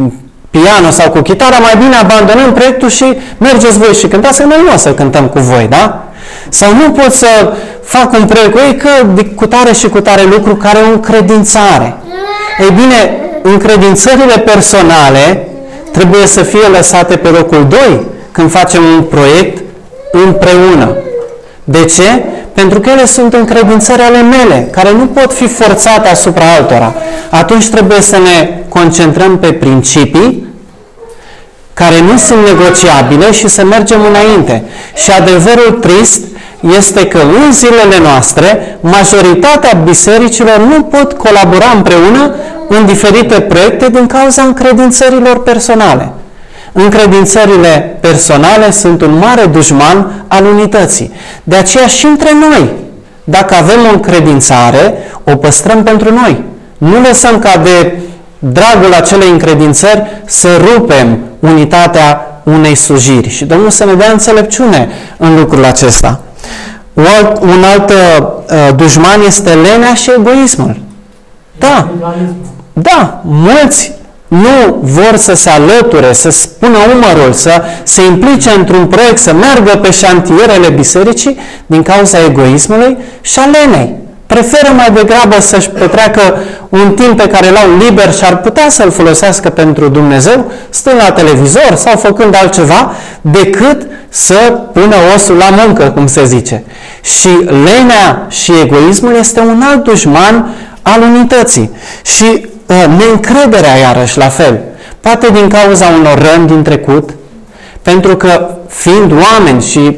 piano 0.49 0.89
sau 0.89 1.09
cu 1.09 1.21
chitară, 1.21 1.55
mai 1.61 1.75
bine 1.77 1.95
abandonăm 1.95 2.53
proiectul 2.53 2.89
și 2.89 3.17
mergeți 3.37 3.77
voi 3.77 3.93
și 3.93 4.07
cântați, 4.07 4.41
noi 4.41 4.61
nu 4.65 4.73
o 4.73 4.77
să 4.77 4.93
cântăm 4.93 5.27
cu 5.27 5.39
voi, 5.39 5.67
da? 5.69 6.07
Sau 6.49 6.73
nu 6.73 6.91
pot 6.91 7.13
să 7.13 7.53
fac 7.87 8.13
un 8.13 8.25
proiect 8.25 8.51
cu 8.51 8.59
ei 8.67 8.75
că 8.75 8.89
cu 9.35 9.47
tare 9.47 9.73
și 9.73 9.89
cu 9.89 9.99
tare 10.01 10.23
lucru 10.23 10.55
care 10.55 10.77
e 10.77 10.89
o 10.89 10.93
încredințare. 10.93 11.97
Ei 12.59 12.71
bine, 12.71 13.17
încredințările 13.41 14.37
personale 14.37 15.47
trebuie 15.91 16.25
să 16.25 16.43
fie 16.43 16.67
lăsate 16.77 17.15
pe 17.15 17.27
locul 17.27 17.65
2 17.69 17.79
când 18.31 18.51
facem 18.51 18.83
un 18.83 19.01
proiect 19.01 19.63
împreună. 20.11 20.95
De 21.63 21.85
ce? 21.85 22.23
Pentru 22.53 22.79
că 22.79 22.89
ele 22.89 23.05
sunt 23.05 23.33
încredințări 23.33 24.01
ale 24.01 24.21
mele, 24.21 24.67
care 24.71 24.91
nu 24.91 25.05
pot 25.05 25.33
fi 25.33 25.47
forțate 25.47 26.07
asupra 26.07 26.45
altora. 26.57 26.93
Atunci 27.29 27.69
trebuie 27.69 28.01
să 28.01 28.17
ne 28.17 28.59
concentrăm 28.69 29.37
pe 29.37 29.51
principii 29.51 30.47
care 31.73 32.01
nu 32.01 32.17
sunt 32.17 32.39
negociabile 32.45 33.31
și 33.31 33.47
să 33.47 33.65
mergem 33.65 33.99
înainte. 34.09 34.63
Și 34.95 35.11
adevărul 35.11 35.71
trist 35.71 36.21
este 36.61 37.07
că 37.07 37.17
în 37.17 37.51
zilele 37.51 37.99
noastre 38.01 38.77
majoritatea 38.79 39.81
bisericilor 39.83 40.57
nu 40.57 40.83
pot 40.83 41.13
colabora 41.13 41.71
împreună 41.75 42.35
în 42.67 42.85
diferite 42.85 43.41
proiecte 43.41 43.89
din 43.89 44.05
cauza 44.05 44.41
încredințărilor 44.41 45.43
personale. 45.43 46.11
Încredințările 46.71 47.97
personale 47.99 48.71
sunt 48.71 49.01
un 49.01 49.17
mare 49.17 49.45
dușman 49.45 50.25
al 50.27 50.45
unității. 50.45 51.11
De 51.43 51.55
aceea 51.55 51.87
și 51.87 52.05
între 52.05 52.29
noi, 52.49 52.69
dacă 53.23 53.55
avem 53.55 53.79
o 53.89 53.93
încredințare, 53.93 54.93
o 55.23 55.35
păstrăm 55.35 55.83
pentru 55.83 56.13
noi. 56.13 56.43
Nu 56.77 57.01
lăsăm 57.07 57.39
ca 57.39 57.61
de 57.63 57.95
dragul 58.39 58.93
acelei 58.93 59.29
încredințări 59.29 60.21
să 60.25 60.47
rupem 60.57 61.19
unitatea 61.39 62.41
unei 62.43 62.75
slujiri. 62.75 63.29
Și 63.29 63.45
Domnul 63.45 63.69
să 63.69 63.85
ne 63.85 63.93
dea 63.93 64.11
înțelepciune 64.11 64.89
în 65.17 65.39
lucrul 65.39 65.65
acesta. 65.65 66.21
Un 66.97 67.05
alt, 67.17 67.41
un 67.41 67.63
alt 67.63 67.89
uh, 67.89 68.75
dușman 68.75 69.21
este 69.25 69.53
lenea 69.53 69.93
și 69.93 70.11
egoismul. 70.17 70.75
Da, 71.59 71.89
da, 72.73 73.21
mulți 73.23 73.91
nu 74.27 74.77
vor 74.81 75.15
să 75.15 75.33
se 75.33 75.49
alăture, 75.49 76.13
să 76.13 76.29
spună 76.29 76.77
umărul, 76.95 77.33
să 77.33 77.61
se 77.83 78.05
implice 78.05 78.49
într-un 78.49 78.87
proiect, 78.87 79.17
să 79.17 79.33
meargă 79.33 79.77
pe 79.77 79.91
șantierele 79.91 80.69
bisericii 80.69 81.37
din 81.65 81.81
cauza 81.81 82.25
egoismului 82.25 82.97
și 83.21 83.39
a 83.39 83.45
lenei. 83.45 83.95
Preferă 84.27 84.73
mai 84.75 84.91
degrabă 84.93 85.35
să-și 85.39 85.69
petreacă 85.69 86.21
un 86.69 86.91
timp 86.91 87.21
pe 87.21 87.27
care 87.27 87.49
l-au 87.49 87.77
liber 87.79 88.13
și 88.13 88.23
ar 88.23 88.37
putea 88.37 88.69
să-l 88.69 88.91
folosească 88.91 89.49
pentru 89.49 89.87
Dumnezeu, 89.87 90.51
stând 90.69 90.95
la 90.97 91.11
televizor 91.11 91.75
sau 91.75 91.97
făcând 91.97 92.35
altceva, 92.35 92.91
decât 93.21 93.87
să 94.09 94.59
pună 94.73 94.95
osul 95.15 95.35
la 95.35 95.49
muncă, 95.65 95.83
cum 95.83 96.07
se 96.07 96.25
zice. 96.25 96.63
Și 97.01 97.29
lenea 97.45 98.25
și 98.29 98.51
egoismul 98.63 99.15
este 99.15 99.39
un 99.39 99.61
alt 99.69 99.83
dușman 99.83 100.55
al 100.81 101.01
unității. 101.01 101.71
Și 102.01 102.47
uh, 102.65 102.85
neîncrederea, 102.97 103.75
iarăși, 103.75 104.17
la 104.17 104.29
fel. 104.29 104.59
Poate 104.99 105.27
din 105.33 105.49
cauza 105.49 105.85
unor 105.99 106.31
răni 106.31 106.47
din 106.47 106.63
trecut, 106.63 107.09
pentru 107.81 108.15
că 108.15 108.49
fiind 108.67 109.11
oameni 109.11 109.61
și 109.63 109.97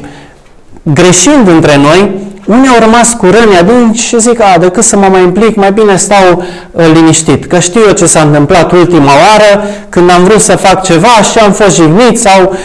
greșind 0.82 1.48
între 1.48 1.76
noi, 1.76 2.10
unii 2.50 2.68
au 2.68 2.78
rămas 2.80 3.12
cu 3.12 3.26
răni 3.26 3.56
adânci 3.58 3.98
și 3.98 4.20
zic, 4.20 4.40
a, 4.40 4.58
decât 4.58 4.84
să 4.84 4.96
mă 4.96 5.06
mai 5.10 5.22
implic, 5.22 5.56
mai 5.56 5.72
bine 5.72 5.96
stau 5.96 6.42
uh, 6.70 6.84
liniștit. 6.92 7.46
Că 7.46 7.58
știu 7.58 7.80
eu 7.86 7.92
ce 7.92 8.06
s-a 8.06 8.20
întâmplat 8.20 8.72
ultima 8.72 9.12
oară, 9.12 9.64
când 9.88 10.10
am 10.10 10.24
vrut 10.24 10.40
să 10.40 10.56
fac 10.56 10.82
ceva 10.82 11.22
și 11.32 11.38
am 11.38 11.52
fost 11.52 11.74
jignit 11.74 12.18
sau 12.20 12.56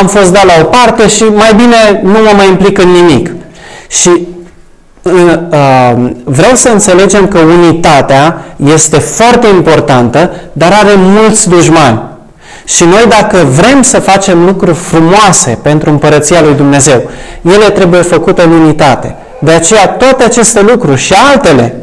am 0.00 0.06
fost 0.06 0.32
dat 0.32 0.44
la 0.44 0.52
o 0.60 0.64
parte 0.64 1.08
și 1.08 1.22
mai 1.22 1.54
bine 1.56 2.00
nu 2.02 2.10
mă 2.10 2.32
mai 2.36 2.48
implic 2.48 2.78
în 2.78 2.88
nimic. 2.88 3.30
Și 3.88 4.10
uh, 5.02 5.12
uh, 5.50 6.10
vreau 6.24 6.54
să 6.54 6.68
înțelegem 6.68 7.26
că 7.26 7.38
unitatea 7.38 8.44
este 8.74 8.98
foarte 8.98 9.46
importantă, 9.46 10.30
dar 10.52 10.72
are 10.72 10.94
mulți 10.96 11.48
dușmani. 11.48 12.02
Și 12.64 12.84
noi 12.84 13.04
dacă 13.08 13.36
vrem 13.36 13.82
să 13.82 14.00
facem 14.00 14.44
lucruri 14.44 14.74
frumoase 14.74 15.58
pentru 15.62 15.90
împărăția 15.90 16.42
lui 16.42 16.54
Dumnezeu, 16.54 17.02
ele 17.42 17.70
trebuie 17.70 18.00
făcute 18.00 18.42
în 18.42 18.50
unitate. 18.50 19.16
De 19.44 19.50
aceea 19.50 19.88
toate 19.88 20.24
aceste 20.24 20.60
lucruri 20.60 21.00
și 21.00 21.14
altele 21.32 21.76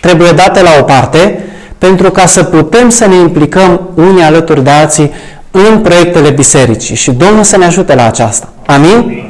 trebuie 0.00 0.30
date 0.30 0.62
la 0.62 0.70
o 0.80 0.82
parte 0.82 1.44
pentru 1.78 2.10
ca 2.10 2.26
să 2.26 2.42
putem 2.42 2.88
să 2.88 3.06
ne 3.06 3.14
implicăm 3.14 3.80
unii 3.94 4.22
alături 4.22 4.64
de 4.64 4.70
alții 4.70 5.10
în 5.50 5.78
proiectele 5.78 6.30
bisericii 6.30 6.96
și 6.96 7.10
Domnul 7.10 7.44
să 7.44 7.56
ne 7.56 7.64
ajute 7.64 7.94
la 7.94 8.06
aceasta. 8.06 8.48
Amin? 8.66 9.24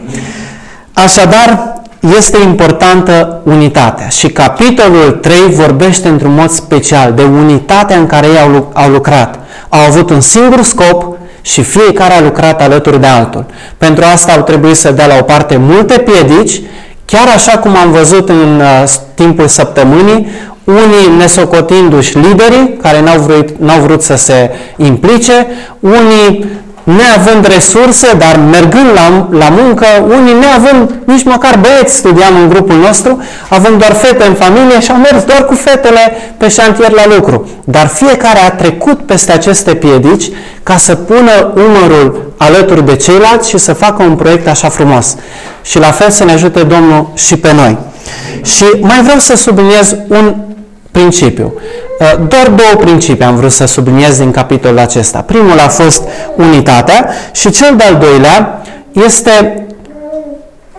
Așadar, 0.93 1.75
este 2.17 2.39
importantă 2.43 3.41
unitatea 3.45 4.09
și 4.09 4.29
capitolul 4.29 5.11
3 5.11 5.37
vorbește 5.49 6.09
într-un 6.09 6.35
mod 6.35 6.51
special 6.51 7.13
de 7.13 7.23
unitatea 7.23 7.97
în 7.97 8.07
care 8.07 8.27
ei 8.27 8.39
au, 8.39 8.71
au 8.75 8.91
lucrat. 8.91 9.39
Au 9.69 9.81
avut 9.81 10.11
un 10.11 10.21
singur 10.21 10.63
scop 10.63 11.17
și 11.41 11.63
fiecare 11.63 12.13
a 12.13 12.21
lucrat 12.21 12.63
alături 12.63 13.01
de 13.01 13.07
altul. 13.07 13.45
Pentru 13.79 14.05
asta 14.13 14.33
au 14.33 14.43
trebuit 14.43 14.77
să 14.77 14.91
dea 14.91 15.07
la 15.07 15.17
o 15.19 15.23
parte 15.23 15.57
multe 15.57 15.99
piedici 15.99 16.61
Chiar 17.11 17.29
așa 17.35 17.59
cum 17.59 17.77
am 17.77 17.91
văzut 17.91 18.29
în 18.29 18.61
uh, 18.61 18.85
timpul 19.15 19.47
săptămânii, 19.49 20.27
unii 20.65 21.17
nesocotindu-și 21.19 22.19
liderii, 22.19 22.77
care 22.83 23.01
n-au 23.01 23.19
vrut, 23.19 23.49
n-au 23.59 23.81
vrut 23.81 24.03
să 24.03 24.15
se 24.15 24.51
implice, 24.77 25.47
unii 25.81 26.47
neavând 26.83 27.47
resurse, 27.47 28.07
dar 28.19 28.41
mergând 28.51 28.91
la, 28.95 29.29
la 29.39 29.49
muncă, 29.49 29.87
unii 30.09 30.35
neavând 30.41 30.95
nici 31.05 31.23
măcar 31.23 31.59
băieți, 31.59 31.97
studiam 31.97 32.35
în 32.43 32.49
grupul 32.49 32.77
nostru, 32.77 33.23
având 33.49 33.79
doar 33.79 33.93
fete 33.93 34.25
în 34.27 34.35
familie 34.35 34.81
și 34.81 34.91
au 34.91 34.97
mers 34.97 35.23
doar 35.25 35.45
cu 35.45 35.55
fetele 35.55 36.35
pe 36.37 36.49
șantier 36.49 36.91
la 36.91 37.15
lucru. 37.15 37.49
Dar 37.65 37.87
fiecare 37.87 38.39
a 38.39 38.51
trecut 38.51 39.07
peste 39.07 39.33
aceste 39.33 39.75
piedici 39.75 40.31
ca 40.63 40.77
să 40.77 40.95
pună 40.95 41.53
umărul 41.55 42.33
alături 42.37 42.87
de 42.87 42.97
ceilalți 42.97 43.49
și 43.49 43.59
să 43.59 43.73
facă 43.73 44.03
un 44.03 44.17
proiect 44.17 44.49
așa 44.49 44.69
frumos. 44.69 45.17
Și 45.63 45.79
la 45.79 45.91
fel 45.91 46.11
să 46.11 46.25
ne 46.25 46.33
ajute 46.33 46.63
Domnul 46.63 47.11
și 47.15 47.37
pe 47.37 47.53
noi. 47.53 47.79
Și 48.43 48.65
mai 48.81 49.03
vreau 49.03 49.19
să 49.19 49.37
subliniez 49.37 49.97
un 50.09 50.35
principiu. 50.91 51.53
Uh, 51.99 52.27
doar 52.29 52.49
două 52.49 52.75
principii 52.81 53.25
am 53.25 53.37
vrut 53.37 53.51
să 53.51 53.65
subliniez 53.65 54.19
din 54.19 54.31
capitolul 54.31 54.79
acesta. 54.79 55.21
Primul 55.21 55.59
a 55.59 55.69
fost 55.69 56.03
unitatea 56.37 57.11
și 57.33 57.51
cel 57.51 57.75
de-al 57.77 57.97
doilea 57.97 58.63
este 58.93 59.67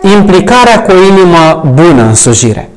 implicarea 0.02 0.82
cu 0.82 0.92
o 0.92 1.04
inimă 1.04 1.72
bună 1.74 2.02
în 2.02 2.16
slujire. 2.16 2.70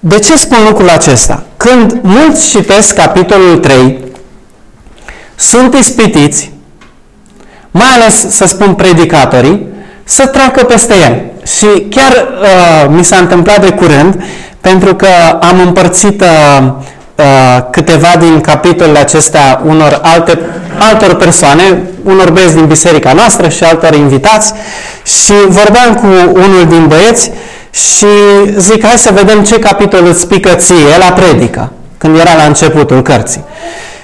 De 0.00 0.18
ce 0.18 0.36
spun 0.36 0.58
lucrul 0.68 0.88
acesta? 0.88 1.42
Când 1.56 1.98
mulți 2.02 2.48
citesc 2.48 2.94
capitolul 2.94 3.58
3, 3.58 3.98
sunt 5.36 5.74
ispitiți, 5.74 6.52
mai 7.70 7.86
ales 7.94 8.28
să 8.28 8.44
spun 8.44 8.74
predicatorii, 8.74 9.66
să 10.10 10.26
treacă 10.26 10.64
peste 10.64 10.94
el. 11.08 11.22
Și 11.56 11.66
chiar 11.90 12.12
uh, 12.12 12.94
mi 12.96 13.04
s-a 13.04 13.16
întâmplat 13.16 13.60
de 13.60 13.70
curând, 13.70 14.22
pentru 14.60 14.94
că 14.94 15.06
am 15.40 15.60
împărțit 15.60 16.20
uh, 16.20 16.68
uh, 17.14 17.24
câteva 17.70 18.08
din 18.18 18.40
capitolele 18.40 18.98
acestea 18.98 19.62
unor 19.66 20.00
alte, 20.02 20.38
altor 20.90 21.14
persoane, 21.14 21.62
unor 22.04 22.30
băieți 22.30 22.54
din 22.54 22.66
biserica 22.66 23.12
noastră 23.12 23.48
și 23.48 23.64
altor 23.64 23.94
invitați 23.94 24.52
și 25.02 25.32
vorbeam 25.48 25.94
cu 25.94 26.06
unul 26.32 26.66
din 26.68 26.86
băieți 26.86 27.30
și 27.70 28.06
zic, 28.56 28.84
hai 28.84 28.98
să 28.98 29.10
vedem 29.14 29.42
ce 29.42 29.58
capitol 29.58 30.06
îți 30.06 30.26
pică 30.26 30.54
ție 30.54 30.96
la 30.98 31.12
predică, 31.12 31.72
când 31.98 32.18
era 32.18 32.34
la 32.36 32.42
începutul 32.42 33.02
cărții. 33.02 33.44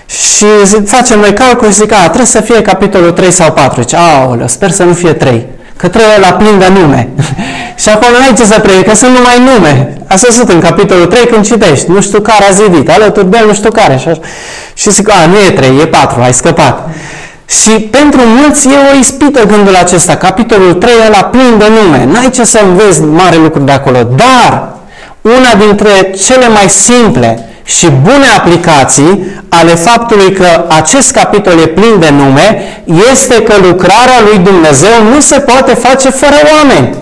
Și 0.07 0.47
zic, 0.64 0.88
facem 0.88 1.19
noi 1.19 1.33
calcul 1.33 1.69
și 1.69 1.75
zic, 1.75 1.92
a, 1.92 2.03
trebuie 2.03 2.27
să 2.27 2.40
fie 2.40 2.62
capitolul 2.62 3.11
3 3.11 3.31
sau 3.31 3.53
4. 3.53 3.81
Zice, 3.81 3.97
aoleu, 3.97 4.49
sper 4.49 4.71
să 4.71 4.83
nu 4.85 4.92
fie 4.92 5.12
3, 5.12 5.47
că 5.77 5.89
trebuie 5.89 6.19
la 6.21 6.33
plin 6.33 6.59
de 6.59 6.69
nume. 6.81 7.09
și 7.83 7.89
acolo 7.89 8.11
nu 8.19 8.25
ai 8.25 8.35
ce 8.37 8.45
să 8.45 8.61
predic, 8.61 8.89
că 8.89 8.95
sunt 8.95 9.17
numai 9.17 9.39
nume. 9.55 9.99
Asta 10.07 10.27
sunt 10.31 10.49
în 10.49 10.61
capitolul 10.61 11.07
3 11.07 11.27
când 11.27 11.45
citești, 11.45 11.91
nu 11.91 12.01
știu 12.01 12.21
care 12.21 12.45
a 12.49 12.53
zidit, 12.53 12.91
alături 12.91 13.31
de 13.31 13.39
el 13.41 13.47
nu 13.47 13.55
știu 13.55 13.71
care. 13.71 13.97
Și, 13.97 14.21
și 14.75 14.91
zic, 14.91 15.11
a, 15.11 15.27
nu 15.27 15.37
e 15.47 15.51
3, 15.51 15.79
e 15.81 15.87
4, 15.87 16.21
ai 16.21 16.33
scăpat. 16.33 16.89
Și 17.47 17.71
pentru 17.71 18.21
mulți 18.21 18.69
e 18.69 18.95
o 18.95 18.99
ispită 18.99 19.47
gândul 19.47 19.77
acesta. 19.77 20.17
Capitolul 20.17 20.75
3 20.75 20.93
e 21.07 21.09
la 21.11 21.25
plin 21.25 21.59
de 21.59 21.65
nume. 21.69 22.09
N-ai 22.12 22.31
ce 22.31 22.45
să 22.45 22.61
înveți 22.69 23.03
mare 23.03 23.37
lucru 23.37 23.61
de 23.61 23.73
acolo. 23.73 23.99
Dar 24.03 24.69
una 25.21 25.55
dintre 25.67 26.11
cele 26.25 26.49
mai 26.49 26.69
simple 26.69 27.49
și 27.66 27.90
bune 27.90 28.26
aplicații 28.37 29.26
ale 29.48 29.74
faptului 29.74 30.33
că 30.33 30.64
acest 30.68 31.11
capitol 31.12 31.59
e 31.59 31.66
plin 31.66 31.98
de 31.98 32.11
nume 32.11 32.62
este 33.12 33.42
că 33.42 33.55
lucrarea 33.62 34.20
lui 34.29 34.38
Dumnezeu 34.38 35.02
nu 35.12 35.20
se 35.20 35.38
poate 35.38 35.74
face 35.74 36.11
fără 36.11 36.37
oameni. 36.57 36.96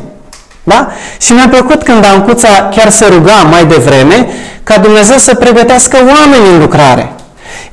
Da? 0.63 0.89
Și 1.21 1.33
mi-a 1.33 1.49
plăcut 1.49 1.83
când 1.83 2.05
Ancuța 2.05 2.69
chiar 2.77 2.91
se 2.91 3.07
ruga 3.07 3.47
mai 3.51 3.65
devreme 3.67 4.29
ca 4.63 4.79
Dumnezeu 4.79 5.17
să 5.17 5.35
pregătească 5.35 5.97
oameni 5.97 6.55
în 6.55 6.61
lucrare. 6.61 7.13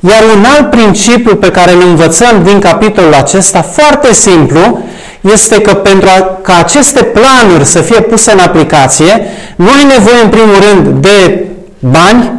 Iar 0.00 0.22
un 0.36 0.44
alt 0.56 0.70
principiu 0.70 1.36
pe 1.36 1.50
care 1.50 1.72
îl 1.72 1.82
învățăm 1.86 2.42
din 2.44 2.58
capitolul 2.58 3.14
acesta, 3.14 3.62
foarte 3.62 4.12
simplu, 4.12 4.84
este 5.20 5.60
că 5.60 5.74
pentru 5.74 6.08
a, 6.08 6.38
ca 6.42 6.56
aceste 6.58 7.02
planuri 7.02 7.64
să 7.64 7.80
fie 7.80 8.00
puse 8.00 8.32
în 8.32 8.38
aplicație, 8.38 9.26
nu 9.56 9.66
ai 9.66 9.84
nevoie 9.84 10.22
în 10.22 10.28
primul 10.28 10.56
rând 10.70 10.88
de 11.00 11.44
bani, 11.78 12.32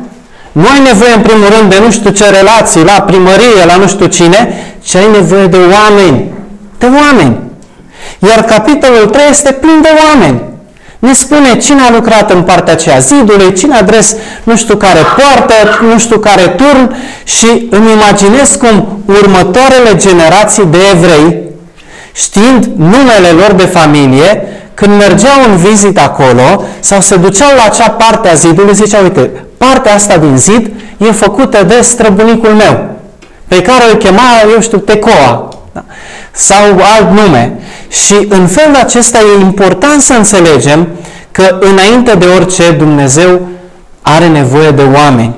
nu 0.53 0.65
ai 0.73 0.81
nevoie 0.83 1.13
în 1.13 1.21
primul 1.21 1.47
rând 1.57 1.69
de 1.69 1.79
nu 1.85 1.91
știu 1.91 2.09
ce 2.09 2.29
relații 2.29 2.83
la 2.83 3.01
primărie, 3.01 3.65
la 3.65 3.75
nu 3.75 3.87
știu 3.87 4.05
cine, 4.05 4.39
ci 4.83 4.95
ai 4.95 5.07
nevoie 5.11 5.47
de 5.47 5.57
oameni. 5.57 6.31
De 6.77 6.85
oameni. 6.85 7.37
Iar 8.19 8.43
capitolul 8.43 9.05
3 9.05 9.25
este 9.29 9.51
plin 9.51 9.79
de 9.81 9.89
oameni. 10.07 10.41
Ne 10.99 11.13
spune 11.13 11.57
cine 11.57 11.81
a 11.81 11.91
lucrat 11.91 12.31
în 12.31 12.41
partea 12.41 12.73
aceea 12.73 12.99
zidului, 12.99 13.53
cine 13.53 13.75
a 13.75 13.77
adres 13.77 14.15
nu 14.43 14.55
știu 14.55 14.75
care 14.75 14.99
poartă, 15.17 15.53
nu 15.91 15.99
știu 15.99 16.19
care 16.19 16.47
turn 16.47 16.95
și 17.23 17.67
îmi 17.69 17.91
imaginez 17.91 18.55
cum 18.55 19.03
următoarele 19.05 19.95
generații 19.95 20.65
de 20.65 20.77
evrei, 20.93 21.37
știind 22.13 22.69
numele 22.75 23.27
lor 23.37 23.51
de 23.51 23.65
familie, 23.65 24.47
când 24.73 24.97
mergeau 24.97 25.43
în 25.49 25.57
vizit 25.57 25.99
acolo 25.99 26.63
sau 26.79 27.01
se 27.01 27.15
duceau 27.15 27.49
la 27.55 27.63
acea 27.63 27.89
parte 27.89 28.29
a 28.29 28.33
zidului, 28.33 28.75
ziceau, 28.75 29.03
uite, 29.03 29.31
partea 29.65 29.93
asta 29.93 30.17
din 30.17 30.37
zid 30.37 30.71
e 30.97 31.11
făcută 31.11 31.63
de 31.63 31.79
străbunicul 31.81 32.49
meu, 32.49 32.89
pe 33.47 33.61
care 33.61 33.83
îl 33.91 33.97
chema, 33.97 34.21
eu 34.53 34.61
știu, 34.61 34.77
Tecoa, 34.77 35.49
da? 35.71 35.83
sau 36.31 36.63
alt 36.95 37.11
nume. 37.11 37.53
Și 37.89 38.15
în 38.29 38.47
felul 38.47 38.75
acesta 38.75 39.19
e 39.19 39.41
important 39.41 40.01
să 40.01 40.13
înțelegem 40.13 40.87
că 41.31 41.57
înainte 41.59 42.15
de 42.15 42.25
orice 42.25 42.71
Dumnezeu 42.71 43.47
are 44.01 44.27
nevoie 44.27 44.71
de 44.71 44.83
oameni. 44.93 45.35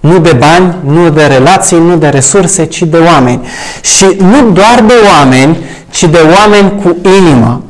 Nu 0.00 0.18
de 0.18 0.32
bani, 0.32 0.74
nu 0.84 1.10
de 1.10 1.24
relații, 1.24 1.78
nu 1.78 1.96
de 1.96 2.08
resurse, 2.08 2.64
ci 2.64 2.82
de 2.82 2.96
oameni. 2.96 3.46
Și 3.80 4.06
nu 4.18 4.50
doar 4.50 4.84
de 4.86 4.94
oameni, 5.16 5.56
ci 5.90 6.04
de 6.04 6.18
oameni 6.38 6.72
cu 6.82 6.96
inimă. 7.18 7.62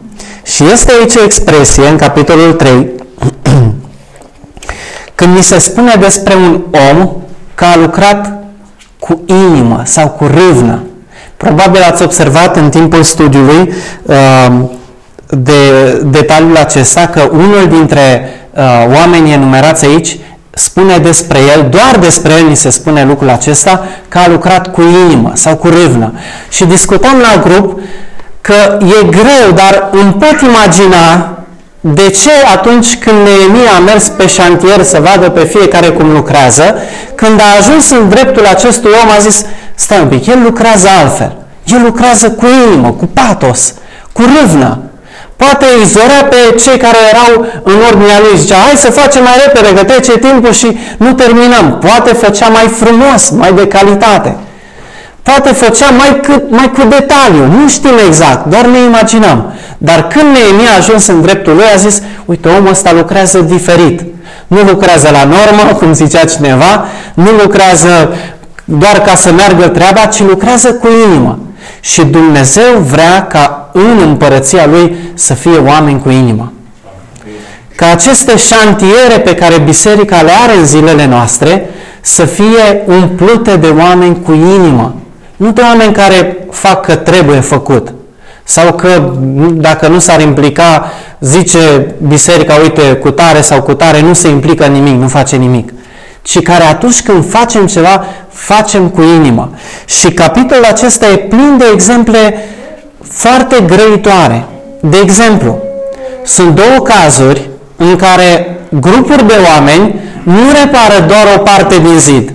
Și 0.42 0.64
este 0.72 0.92
aici 0.99 1.14
o 1.14 1.22
expresie 1.25 1.88
în 1.88 1.96
capitolul 1.96 2.53
3, 2.53 2.87
când 5.16 5.37
mi 5.37 5.42
se 5.42 5.59
spune 5.59 5.94
despre 6.00 6.35
un 6.35 6.61
om 6.90 7.11
că 7.55 7.64
a 7.64 7.76
lucrat 7.76 8.33
cu 8.98 9.20
inimă 9.26 9.83
sau 9.85 10.09
cu 10.09 10.26
râvnă. 10.26 10.83
Probabil 11.37 11.83
ați 11.83 12.02
observat 12.02 12.57
în 12.57 12.70
timpul 12.70 13.02
studiului 13.02 13.72
uh, 14.02 14.61
de 15.29 15.92
detaliul 16.05 16.57
acesta 16.57 17.07
că 17.07 17.29
unul 17.33 17.66
dintre 17.68 18.31
uh, 18.50 18.62
oamenii 18.94 19.33
enumerați 19.33 19.85
aici 19.85 20.18
spune 20.50 20.98
despre 20.98 21.38
el, 21.57 21.66
doar 21.70 21.98
despre 22.00 22.33
el 22.33 22.46
ni 22.48 22.57
se 22.57 22.70
spune 22.70 23.05
lucrul 23.05 23.31
acesta, 23.31 23.85
că 24.09 24.18
a 24.18 24.29
lucrat 24.29 24.72
cu 24.72 24.83
inimă 24.83 25.31
sau 25.35 25.57
cu 25.57 25.68
râvnă. 25.68 26.12
Și 26.48 26.64
discutam 26.64 27.18
la 27.18 27.42
grup 27.42 27.81
că 28.40 28.79
e 28.79 29.07
greu, 29.07 29.52
dar 29.55 29.88
îmi 29.92 30.12
pot 30.12 30.40
imagina 30.40 31.36
de 31.94 32.11
ce 32.11 32.31
atunci 32.55 32.96
când 32.99 33.16
Neemia 33.16 33.70
a 33.77 33.81
mers 33.81 34.09
pe 34.09 34.27
șantier 34.27 34.83
să 34.83 35.01
vadă 35.01 35.31
pe 35.31 35.44
fiecare 35.44 35.88
cum 35.88 36.12
lucrează, 36.12 36.75
când 37.14 37.40
a 37.40 37.57
ajuns 37.59 37.90
în 37.90 38.09
dreptul 38.09 38.46
acestui 38.46 38.90
om 39.03 39.11
a 39.11 39.18
zis, 39.20 39.44
stai 39.75 40.01
un 40.01 40.09
pic, 40.09 40.27
el 40.27 40.42
lucrează 40.42 40.88
altfel. 41.03 41.37
El 41.64 41.83
lucrează 41.83 42.31
cu 42.31 42.46
inimă, 42.66 42.90
cu 42.90 43.07
patos, 43.07 43.75
cu 44.12 44.22
râvnă. 44.22 44.79
Poate 45.37 45.66
îi 45.79 45.85
zorea 45.85 46.25
pe 46.31 46.55
cei 46.62 46.79
care 46.79 46.96
erau 47.12 47.46
în 47.62 47.75
ordinea 47.88 48.20
lui. 48.20 48.38
Zicea, 48.38 48.57
hai 48.57 48.77
să 48.77 48.90
facem 48.90 49.22
mai 49.22 49.33
repede, 49.46 49.75
că 49.75 49.85
trece 49.85 50.18
timpul 50.18 50.53
și 50.53 50.79
nu 50.96 51.12
terminăm. 51.12 51.79
Poate 51.79 52.12
făcea 52.12 52.49
mai 52.49 52.68
frumos, 52.68 53.31
mai 53.31 53.53
de 53.53 53.66
calitate. 53.66 54.37
Poate 55.26 55.52
făcea 55.52 55.90
mai, 55.90 56.20
cât, 56.22 56.50
mai 56.50 56.70
cu 56.70 56.82
detaliu, 56.88 57.46
nu 57.46 57.68
știm 57.68 57.98
exact, 58.06 58.46
doar 58.46 58.66
ne 58.66 58.78
imaginăm. 58.78 59.52
Dar 59.78 60.06
când 60.06 60.24
Neemia 60.24 60.70
a 60.72 60.76
ajuns 60.76 61.06
în 61.06 61.20
dreptul 61.20 61.54
lui, 61.54 61.64
a 61.74 61.76
zis, 61.76 62.02
uite, 62.24 62.48
omul 62.48 62.70
ăsta 62.70 62.92
lucrează 62.92 63.38
diferit. 63.38 64.00
Nu 64.46 64.62
lucrează 64.62 65.08
la 65.12 65.24
normă, 65.24 65.72
cum 65.78 65.92
zicea 65.92 66.24
cineva, 66.24 66.84
nu 67.14 67.30
lucrează 67.42 68.14
doar 68.64 69.00
ca 69.06 69.14
să 69.14 69.32
meargă 69.32 69.68
treaba, 69.68 70.00
ci 70.00 70.20
lucrează 70.20 70.72
cu 70.72 70.88
inimă. 71.06 71.38
Și 71.80 72.04
Dumnezeu 72.04 72.78
vrea 72.90 73.26
ca 73.26 73.70
în 73.72 74.00
împărăția 74.02 74.66
Lui 74.66 74.96
să 75.14 75.34
fie 75.34 75.58
oameni 75.58 76.00
cu 76.00 76.10
inimă. 76.10 76.52
Ca 77.76 77.90
aceste 77.90 78.36
șantiere 78.36 79.20
pe 79.24 79.34
care 79.34 79.58
biserica 79.58 80.20
le 80.20 80.32
are 80.44 80.56
în 80.56 80.66
zilele 80.66 81.06
noastre 81.06 81.70
să 82.00 82.24
fie 82.24 82.84
umplute 82.86 83.56
de 83.56 83.68
oameni 83.68 84.22
cu 84.22 84.32
inimă. 84.32 84.94
Nu 85.37 85.53
de 85.53 85.61
oameni 85.61 85.92
care 85.92 86.46
fac 86.51 86.87
că 86.87 86.96
trebuie 86.96 87.40
făcut. 87.40 87.94
Sau 88.44 88.72
că 88.72 89.12
dacă 89.53 89.88
nu 89.88 89.99
s-ar 89.99 90.20
implica, 90.20 90.90
zice 91.20 91.94
biserica, 92.07 92.55
uite, 92.62 92.83
cu 92.83 93.11
tare 93.11 93.40
sau 93.40 93.62
cu 93.62 93.75
tare, 93.75 94.01
nu 94.01 94.12
se 94.12 94.29
implică 94.29 94.66
în 94.66 94.72
nimic, 94.72 95.01
nu 95.01 95.09
face 95.09 95.37
nimic. 95.37 95.72
Ci 96.22 96.42
care 96.42 96.64
atunci 96.64 97.03
când 97.03 97.31
facem 97.31 97.66
ceva, 97.66 98.05
facem 98.29 98.88
cu 98.88 99.03
inimă. 99.03 99.51
Și 99.85 100.11
capitolul 100.11 100.64
acesta 100.64 101.07
e 101.07 101.16
plin 101.16 101.55
de 101.59 101.64
exemple 101.72 102.44
foarte 103.11 103.64
grăitoare. 103.66 104.44
De 104.81 104.99
exemplu, 105.03 105.59
sunt 106.25 106.55
două 106.55 106.79
cazuri 106.85 107.49
în 107.77 107.96
care 107.96 108.59
grupuri 108.68 109.27
de 109.27 109.35
oameni 109.53 110.01
nu 110.22 110.51
repară 110.62 111.05
doar 111.07 111.27
o 111.37 111.38
parte 111.38 111.79
din 111.79 111.99
zid, 111.99 112.33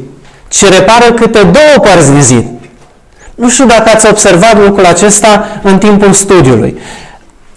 ci 0.47 0.63
repară 0.69 1.11
câte 1.11 1.39
două 1.39 1.89
părți 1.89 2.11
din 2.11 2.21
zid. 2.21 2.45
Nu 3.41 3.49
știu 3.49 3.65
dacă 3.65 3.89
ați 3.93 4.07
observat 4.09 4.63
lucrul 4.65 4.85
acesta 4.85 5.47
în 5.61 5.77
timpul 5.77 6.13
studiului. 6.13 6.81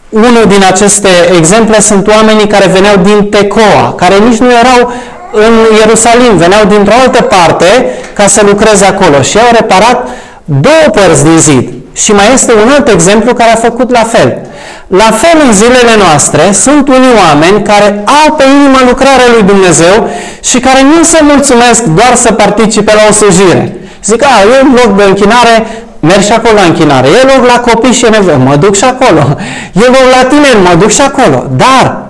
Unul 0.09 0.45
din 0.49 0.63
aceste 0.73 1.09
exemple 1.39 1.81
sunt 1.81 2.07
oamenii 2.09 2.47
care 2.47 2.67
veneau 2.67 2.97
din 2.97 3.29
Tecoa, 3.29 3.95
care 3.97 4.15
nici 4.29 4.39
nu 4.39 4.51
erau 4.51 4.93
în 5.33 5.53
Ierusalim, 5.79 6.37
veneau 6.37 6.65
dintr-o 6.65 6.93
altă 7.03 7.23
parte 7.23 7.99
ca 8.13 8.27
să 8.27 8.43
lucreze 8.45 8.85
acolo 8.85 9.23
și 9.23 9.39
au 9.39 9.49
reparat 9.53 10.09
două 10.45 10.87
părți 10.93 11.25
din 11.25 11.39
zid. 11.39 11.69
Și 11.93 12.13
mai 12.13 12.33
este 12.35 12.53
un 12.53 12.71
alt 12.75 12.89
exemplu 12.89 13.35
care 13.35 13.51
a 13.51 13.67
făcut 13.69 13.91
la 13.91 14.05
fel. 14.05 14.39
La 14.87 15.11
fel 15.23 15.41
în 15.47 15.53
zilele 15.53 15.95
noastre 15.99 16.53
sunt 16.53 16.89
unii 16.89 17.15
oameni 17.27 17.63
care 17.63 18.05
au 18.25 18.35
pe 18.35 18.45
inimă 18.59 18.79
lucrarea 18.89 19.29
lui 19.35 19.43
Dumnezeu 19.43 20.11
și 20.43 20.59
care 20.59 20.83
nu 20.83 21.03
se 21.03 21.19
mulțumesc 21.23 21.83
doar 21.83 22.13
să 22.15 22.33
participe 22.33 22.93
la 22.95 23.03
o 23.09 23.13
slujire. 23.13 23.79
Zic, 24.05 24.23
a, 24.23 24.29
e 24.59 24.63
un 24.63 24.79
loc 24.85 24.97
de 24.97 25.05
închinare, 25.05 25.85
merg 26.01 26.23
și 26.23 26.33
acolo 26.33 26.55
la 26.55 26.63
închinare. 26.63 27.09
E 27.09 27.37
loc 27.37 27.47
la 27.47 27.61
copii 27.61 27.93
și 27.93 28.05
e 28.05 28.09
nevoie, 28.09 28.37
mă 28.37 28.57
duc 28.57 28.75
și 28.75 28.85
acolo. 28.85 29.37
E 29.85 29.87
loc 29.87 30.07
la 30.21 30.29
tine, 30.29 30.49
mă 30.69 30.75
duc 30.75 30.91
și 30.91 31.01
acolo. 31.01 31.47
Dar 31.57 32.05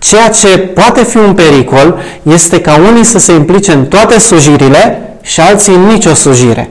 Ceea 0.00 0.28
ce 0.28 0.58
poate 0.58 1.04
fi 1.04 1.16
un 1.16 1.34
pericol 1.34 1.98
este 2.22 2.60
ca 2.60 2.78
unii 2.90 3.04
să 3.04 3.18
se 3.18 3.32
implice 3.32 3.72
în 3.72 3.84
toate 3.86 4.18
slujirile 4.18 5.02
și 5.20 5.40
alții 5.40 5.74
în 5.74 5.86
nicio 5.86 6.14
slujire. 6.14 6.70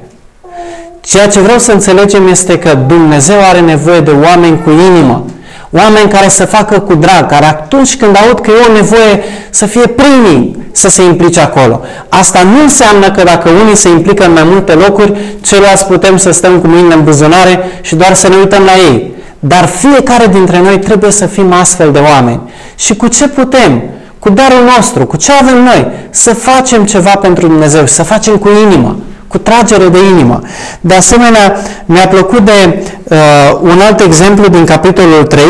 Ceea 1.01 1.27
ce 1.27 1.39
vreau 1.39 1.57
să 1.57 1.71
înțelegem 1.71 2.27
este 2.27 2.59
că 2.59 2.73
Dumnezeu 2.87 3.37
are 3.49 3.59
nevoie 3.59 3.99
de 3.99 4.11
oameni 4.11 4.61
cu 4.63 4.69
inimă, 4.69 5.25
oameni 5.71 6.09
care 6.09 6.29
să 6.29 6.45
facă 6.45 6.79
cu 6.79 6.95
drag, 6.95 7.29
care 7.29 7.45
atunci 7.45 7.97
când 7.97 8.17
aud 8.17 8.39
că 8.39 8.51
e 8.51 8.69
o 8.69 8.73
nevoie 8.73 9.23
să 9.49 9.65
fie 9.65 9.87
primii, 9.87 10.58
să 10.71 10.89
se 10.89 11.03
implice 11.03 11.39
acolo. 11.39 11.81
Asta 12.09 12.43
nu 12.43 12.61
înseamnă 12.61 13.11
că 13.11 13.23
dacă 13.23 13.49
unii 13.49 13.75
se 13.75 13.89
implică 13.89 14.25
în 14.25 14.33
mai 14.33 14.43
multe 14.43 14.73
locuri, 14.73 15.13
ceilalți 15.41 15.85
putem 15.85 16.17
să 16.17 16.31
stăm 16.31 16.59
cu 16.59 16.67
mâinile 16.67 16.93
în 16.93 17.03
buzunare 17.03 17.79
și 17.81 17.95
doar 17.95 18.13
să 18.13 18.27
ne 18.27 18.35
uităm 18.35 18.63
la 18.63 18.93
ei. 18.93 19.13
Dar 19.39 19.65
fiecare 19.65 20.27
dintre 20.27 20.61
noi 20.61 20.79
trebuie 20.79 21.11
să 21.11 21.25
fim 21.25 21.53
astfel 21.53 21.91
de 21.91 21.99
oameni. 21.99 22.41
Și 22.75 22.95
cu 22.95 23.07
ce 23.07 23.27
putem? 23.27 23.81
Cu 24.19 24.29
darul 24.29 24.63
nostru, 24.75 25.05
cu 25.05 25.17
ce 25.17 25.31
avem 25.41 25.63
noi? 25.63 25.87
Să 26.09 26.33
facem 26.33 26.85
ceva 26.85 27.11
pentru 27.21 27.47
Dumnezeu, 27.47 27.85
să 27.85 28.03
facem 28.03 28.37
cu 28.37 28.49
inimă 28.65 28.97
cu 29.29 29.37
tragere 29.37 29.87
de 29.87 29.97
inimă. 30.11 30.41
De 30.81 30.93
asemenea, 30.93 31.57
mi-a 31.85 32.07
plăcut 32.07 32.39
de 32.39 32.83
uh, 33.03 33.17
un 33.61 33.79
alt 33.87 33.99
exemplu 33.99 34.47
din 34.47 34.65
capitolul 34.65 35.23
3, 35.23 35.43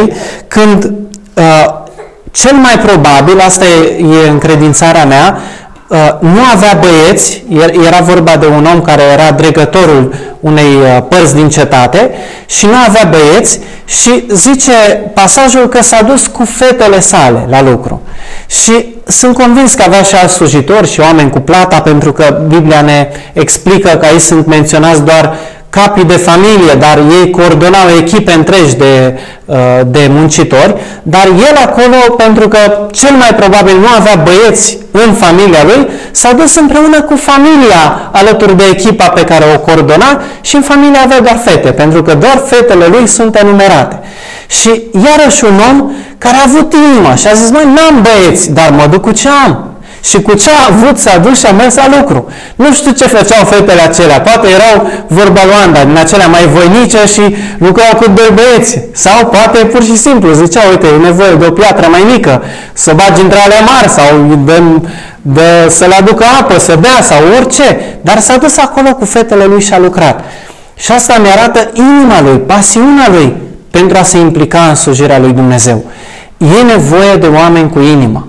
când 0.48 0.84
uh, 0.84 1.79
cel 2.32 2.56
mai 2.56 2.80
probabil, 2.86 3.40
asta 3.40 3.66
e, 3.66 4.06
e 4.26 4.30
încredințarea 4.30 5.06
mea, 5.06 5.40
uh, 5.88 5.98
nu 6.20 6.40
avea 6.54 6.80
băieți, 6.82 7.44
era 7.86 8.00
vorba 8.00 8.36
de 8.40 8.46
un 8.46 8.68
om 8.74 8.82
care 8.82 9.02
era 9.02 9.32
dregătorul 9.32 10.14
unei 10.40 10.76
uh, 10.76 11.04
părți 11.10 11.36
din 11.36 11.50
cetate 11.50 12.12
și 12.46 12.66
nu 12.66 12.76
avea 12.88 13.10
băieți 13.10 13.60
și 13.86 14.24
zice 14.32 15.02
pasajul 15.14 15.68
că 15.68 15.82
s-a 15.82 16.02
dus 16.02 16.28
cu 16.28 16.46
fetele 16.46 17.00
sale 17.00 17.46
la 17.50 17.62
lucru. 17.62 18.02
Și 18.48 18.86
sunt 19.06 19.34
convins 19.34 19.74
că 19.74 19.84
avea 19.84 20.02
și 20.02 20.16
alți 20.16 20.34
slujitori 20.34 20.92
și 20.92 21.00
oameni 21.00 21.30
cu 21.30 21.40
plata, 21.40 21.82
pentru 21.82 22.12
că 22.12 22.42
Biblia 22.48 22.82
ne 22.82 23.08
explică 23.34 23.90
că 23.90 24.06
aici 24.06 24.22
sunt 24.22 24.46
menționați 24.46 25.04
doar 25.04 25.38
capii 25.70 26.04
de 26.04 26.14
familie, 26.14 26.74
dar 26.80 26.98
ei 26.98 27.30
coordonau 27.30 27.88
echipe 27.98 28.32
întregi 28.32 28.76
de, 28.76 29.20
uh, 29.46 29.56
de 29.86 30.08
muncitori, 30.10 30.76
dar 31.04 31.26
el 31.28 31.56
acolo, 31.66 32.14
pentru 32.18 32.48
că 32.48 32.88
cel 32.92 33.16
mai 33.16 33.34
probabil 33.36 33.78
nu 33.80 33.88
avea 33.98 34.24
băieți 34.24 34.78
în 34.92 35.14
familia 35.14 35.64
lui, 35.64 35.90
s-a 36.12 36.32
dus 36.34 36.56
împreună 36.56 37.02
cu 37.02 37.16
familia 37.16 38.10
alături 38.12 38.58
de 38.58 38.64
echipa 38.72 39.08
pe 39.08 39.24
care 39.24 39.46
o 39.56 39.60
coordona 39.60 40.22
și 40.42 40.56
în 40.56 40.62
familie 40.62 41.00
avea 41.04 41.22
doar 41.22 41.40
fete, 41.46 41.72
pentru 41.72 42.02
că 42.04 42.14
doar 42.14 42.44
fetele 42.46 42.86
lui 42.86 43.08
sunt 43.08 43.36
enumerate. 43.36 44.00
Și 44.48 44.82
iarăși 45.06 45.44
un 45.44 45.60
om 45.70 45.92
care 46.18 46.38
a 46.38 46.44
avut 46.48 46.74
inima 46.74 47.16
și 47.16 47.28
a 47.28 47.34
zis, 47.34 47.50
măi, 47.50 47.64
n-am 47.64 48.02
băieți, 48.02 48.52
dar 48.52 48.70
mă 48.70 48.86
duc 48.92 49.02
cu 49.02 49.12
ce 49.12 49.30
am. 49.46 49.69
Și 50.02 50.22
cu 50.22 50.34
ce 50.34 50.50
a 50.50 50.74
avut 50.74 50.98
s-a 50.98 51.18
dus 51.18 51.40
și 51.40 51.46
a 51.46 51.52
mers 51.52 51.76
la 51.76 51.88
lucru. 51.98 52.28
Nu 52.56 52.74
știu 52.74 52.92
ce 52.92 53.08
făceau 53.08 53.46
fetele 53.46 53.82
acelea. 53.82 54.22
Poate 54.22 54.48
erau 54.48 54.92
vorba 55.08 55.42
Luanda, 55.46 55.84
din 55.84 55.98
acelea 55.98 56.28
mai 56.28 56.48
voinice 56.48 56.98
și 57.08 57.36
lucrau 57.58 57.96
cu 57.96 58.06
doi 58.10 58.32
băieți. 58.34 58.80
Sau 58.94 59.28
poate 59.28 59.58
pur 59.66 59.84
și 59.84 59.98
simplu 59.98 60.34
zicea, 60.34 60.62
uite, 60.70 60.88
e 60.88 61.04
nevoie 61.04 61.34
de 61.34 61.46
o 61.46 61.52
piatră 61.52 61.88
mai 61.92 62.04
mică, 62.12 62.44
să 62.74 62.94
bagi 62.96 63.22
între 63.22 63.40
ale 63.40 63.56
mari 63.66 63.90
sau 63.90 64.38
de, 64.46 64.64
de, 65.22 65.70
să 65.70 65.86
le 65.86 65.96
aducă 65.96 66.26
apă, 66.40 66.60
să 66.60 66.78
bea 66.80 67.02
sau 67.02 67.18
orice. 67.38 67.98
Dar 68.02 68.20
s-a 68.20 68.38
dus 68.38 68.58
acolo 68.58 68.96
cu 68.96 69.06
fetele 69.06 69.46
lui 69.46 69.62
și 69.62 69.74
a 69.74 69.80
lucrat. 69.80 70.24
Și 70.76 70.92
asta 70.92 71.14
mi 71.22 71.30
arată 71.30 71.70
inima 71.74 72.22
lui, 72.22 72.38
pasiunea 72.38 73.08
lui 73.10 73.36
pentru 73.72 73.98
a 73.98 74.04
se 74.04 74.18
implica 74.18 74.60
în 74.60 74.76
slujirea 74.76 75.20
lui 75.20 75.32
Dumnezeu. 75.32 75.84
E 76.38 76.64
nevoie 76.64 77.16
de 77.16 77.28
oameni 77.28 77.70
cu 77.70 77.80
inimă. 77.80 78.28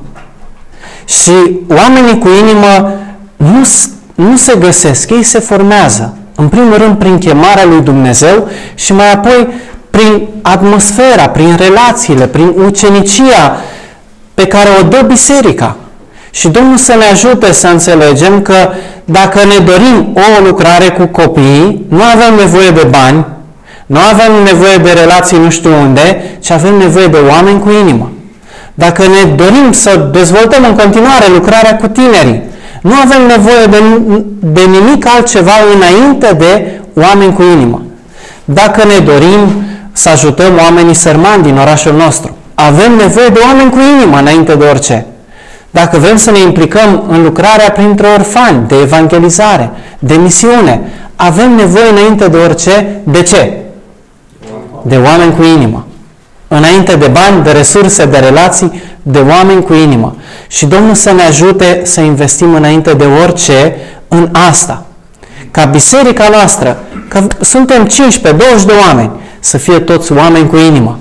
Și 1.10 1.32
oamenii 1.68 2.18
cu 2.18 2.28
inimă 2.40 2.92
nu, 3.36 3.68
nu 4.14 4.36
se 4.36 4.56
găsesc, 4.58 5.10
ei 5.10 5.22
se 5.22 5.38
formează. 5.38 6.14
În 6.34 6.48
primul 6.48 6.76
rând 6.76 6.96
prin 6.96 7.18
chemarea 7.18 7.64
lui 7.64 7.80
Dumnezeu 7.80 8.48
și 8.74 8.92
mai 8.92 9.12
apoi 9.12 9.48
prin 9.90 10.28
atmosfera, 10.42 11.28
prin 11.28 11.56
relațiile, 11.56 12.26
prin 12.26 12.52
ucenicia 12.66 13.60
pe 14.34 14.46
care 14.46 14.68
o 14.80 14.82
dă 14.82 15.02
biserica. 15.06 15.76
Și 16.30 16.48
Domnul 16.48 16.76
să 16.76 16.94
ne 16.94 17.04
ajute 17.04 17.52
să 17.52 17.66
înțelegem 17.66 18.42
că 18.42 18.68
dacă 19.04 19.38
ne 19.38 19.64
dorim 19.64 20.08
o 20.14 20.46
lucrare 20.46 20.88
cu 20.88 21.06
copiii, 21.06 21.86
nu 21.88 22.02
avem 22.02 22.34
nevoie 22.38 22.70
de 22.70 22.86
bani, 22.90 23.26
nu 23.86 23.98
avem 24.12 24.42
nevoie 24.44 24.76
de 24.76 24.90
relații 24.90 25.38
nu 25.38 25.50
știu 25.50 25.80
unde, 25.80 26.36
ci 26.40 26.50
avem 26.50 26.74
nevoie 26.74 27.06
de 27.06 27.18
oameni 27.30 27.60
cu 27.60 27.70
inimă. 27.70 28.10
Dacă 28.74 29.02
ne 29.02 29.34
dorim 29.34 29.72
să 29.72 30.08
dezvoltăm 30.12 30.64
în 30.68 30.74
continuare 30.74 31.24
lucrarea 31.32 31.76
cu 31.76 31.86
tinerii, 31.86 32.42
nu 32.82 32.92
avem 33.04 33.26
nevoie 33.26 33.66
de, 33.70 33.78
de 34.38 34.60
nimic 34.60 35.06
altceva 35.06 35.52
înainte 35.74 36.34
de 36.38 36.80
oameni 36.94 37.32
cu 37.32 37.42
inimă. 37.42 37.82
Dacă 38.44 38.84
ne 38.84 39.04
dorim 39.04 39.62
să 39.92 40.08
ajutăm 40.08 40.52
oamenii 40.58 40.94
sărmani 40.94 41.42
din 41.42 41.56
orașul 41.56 41.94
nostru, 41.94 42.36
avem 42.54 42.92
nevoie 42.96 43.28
de 43.28 43.40
oameni 43.46 43.70
cu 43.70 43.78
inimă 43.96 44.18
înainte 44.18 44.54
de 44.54 44.64
orice. 44.64 45.06
Dacă 45.70 45.98
vrem 45.98 46.16
să 46.16 46.30
ne 46.30 46.38
implicăm 46.38 47.04
în 47.08 47.22
lucrarea 47.22 47.70
printre 47.70 48.06
orfani, 48.06 48.68
de 48.68 48.76
evangelizare, 48.80 49.70
de 49.98 50.14
misiune, 50.14 50.80
avem 51.16 51.54
nevoie 51.54 51.90
înainte 51.90 52.28
de 52.28 52.36
orice, 52.36 53.00
de 53.04 53.22
ce? 53.22 53.52
De 54.82 54.96
oameni 54.96 55.34
cu 55.36 55.42
inimă 55.42 55.84
înainte 56.52 56.96
de 56.96 57.06
bani, 57.06 57.42
de 57.42 57.50
resurse, 57.50 58.04
de 58.04 58.18
relații, 58.18 58.82
de 59.02 59.18
oameni 59.18 59.62
cu 59.62 59.74
inimă. 59.74 60.16
Și 60.48 60.66
Domnul 60.66 60.94
să 60.94 61.12
ne 61.12 61.22
ajute 61.22 61.80
să 61.84 62.00
investim 62.00 62.54
înainte 62.54 62.92
de 62.92 63.04
orice 63.04 63.76
în 64.08 64.28
asta. 64.48 64.86
Ca 65.50 65.64
biserica 65.64 66.28
noastră, 66.28 66.78
că 67.08 67.26
suntem 67.40 67.86
15, 67.86 68.44
20 68.44 68.66
de 68.66 68.72
oameni, 68.86 69.10
să 69.40 69.58
fie 69.58 69.78
toți 69.78 70.12
oameni 70.12 70.48
cu 70.48 70.56
inimă, 70.56 70.98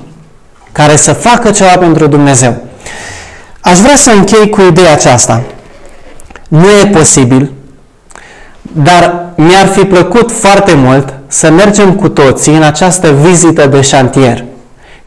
care 0.72 0.96
să 0.96 1.14
facă 1.14 1.52
ceva 1.52 1.78
pentru 1.78 2.08
Dumnezeu. 2.08 2.58
Aș 3.60 3.80
vrea 3.80 3.96
să 3.96 4.12
închei 4.12 4.50
cu 4.50 4.62
ideea 4.62 4.92
aceasta. 4.92 5.42
Nu 6.48 6.68
e 6.84 6.88
posibil, 6.88 7.52
dar 8.62 9.26
mi-ar 9.36 9.68
fi 9.68 9.84
plăcut 9.84 10.32
foarte 10.32 10.74
mult 10.74 11.14
să 11.28 11.52
mergem 11.52 11.94
cu 11.94 12.10
toții 12.10 12.56
în 12.56 12.64
această 12.64 13.12
vizită 13.12 13.66
de 13.68 13.82
șantier 13.82 14.44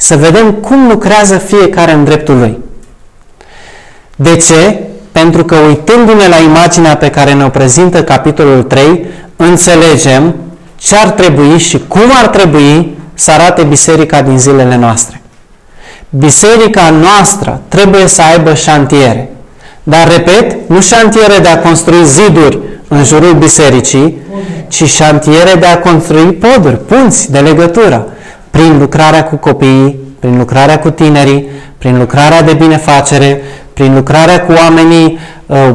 să 0.03 0.17
vedem 0.17 0.53
cum 0.53 0.88
lucrează 0.88 1.38
fiecare 1.38 1.93
în 1.93 2.05
dreptul 2.05 2.38
lui. 2.38 2.59
De 4.17 4.37
ce? 4.37 4.79
Pentru 5.12 5.45
că 5.45 5.57
uitându-ne 5.57 6.29
la 6.29 6.37
imaginea 6.37 6.97
pe 6.97 7.11
care 7.11 7.33
ne-o 7.33 7.49
prezintă 7.49 8.05
capitolul 8.05 8.62
3, 8.62 9.07
înțelegem 9.37 10.35
ce 10.77 10.97
ar 10.97 11.11
trebui 11.11 11.59
și 11.59 11.81
cum 11.88 12.11
ar 12.23 12.27
trebui 12.27 12.97
să 13.15 13.31
arate 13.31 13.62
biserica 13.62 14.23
din 14.23 14.38
zilele 14.38 14.77
noastre. 14.77 15.21
Biserica 16.09 16.91
noastră 16.91 17.61
trebuie 17.69 18.07
să 18.07 18.23
aibă 18.23 18.55
șantiere. 18.55 19.31
Dar, 19.83 20.09
repet, 20.09 20.69
nu 20.69 20.81
șantiere 20.81 21.38
de 21.43 21.49
a 21.49 21.59
construi 21.59 22.05
ziduri 22.05 22.59
în 22.88 23.05
jurul 23.05 23.35
bisericii, 23.35 24.17
ci 24.69 24.85
șantiere 24.85 25.55
de 25.61 25.67
a 25.67 25.79
construi 25.79 26.33
poduri, 26.33 26.85
punți 26.87 27.31
de 27.31 27.38
legătură 27.38 28.07
prin 28.53 28.79
lucrarea 28.79 29.25
cu 29.25 29.37
copiii, 29.37 29.99
prin 30.19 30.38
lucrarea 30.38 30.79
cu 30.79 30.91
tinerii, 30.91 31.47
prin 31.79 31.99
lucrarea 31.99 32.43
de 32.43 32.53
binefacere, 32.53 33.43
prin 33.73 33.95
lucrarea 33.95 34.41
cu 34.41 34.53
oamenii 34.53 35.19
uh, 35.47 35.75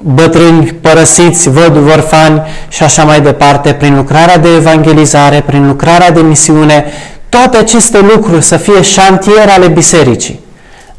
bătrâni, 0.00 0.66
părăsiți, 0.80 1.50
văduvi, 1.50 1.90
orfani 1.90 2.42
și 2.68 2.82
așa 2.82 3.04
mai 3.04 3.20
departe, 3.20 3.72
prin 3.72 3.96
lucrarea 3.96 4.38
de 4.38 4.48
evangelizare, 4.54 5.42
prin 5.46 5.66
lucrarea 5.66 6.10
de 6.10 6.20
misiune, 6.20 6.84
toate 7.28 7.56
aceste 7.56 8.00
lucruri 8.00 8.42
să 8.42 8.56
fie 8.56 8.82
șantiere 8.82 9.50
ale 9.50 9.68
bisericii, 9.68 10.40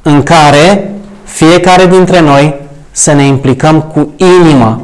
în 0.01 0.23
care 0.23 0.91
fiecare 1.23 1.85
dintre 1.85 2.19
noi 2.19 2.55
să 2.91 3.13
ne 3.13 3.23
implicăm 3.23 3.81
cu 3.81 4.13
inima 4.15 4.81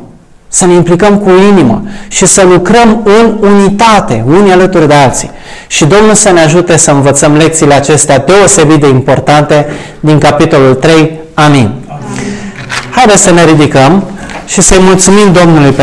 să 0.53 0.65
ne 0.65 0.73
implicăm 0.73 1.17
cu 1.17 1.29
inimă 1.49 1.83
și 2.07 2.25
să 2.25 2.43
lucrăm 2.45 3.01
în 3.03 3.49
unitate, 3.49 4.23
unii 4.27 4.51
alături 4.51 4.87
de 4.87 4.93
alții. 4.93 5.31
Și 5.67 5.85
Domnul 5.85 6.13
să 6.13 6.29
ne 6.31 6.41
ajute 6.41 6.77
să 6.77 6.91
învățăm 6.91 7.35
lecțiile 7.35 7.73
acestea 7.73 8.17
deosebit 8.17 8.79
de 8.79 8.87
importante 8.87 9.67
din 9.99 10.17
capitolul 10.17 10.73
3. 10.73 11.19
Amin. 11.33 11.71
Haideți 12.91 13.23
să 13.23 13.31
ne 13.31 13.45
ridicăm 13.45 14.03
și 14.45 14.61
să-i 14.61 14.79
mulțumim 14.81 15.31
Domnului 15.31 15.71
pentru 15.71 15.81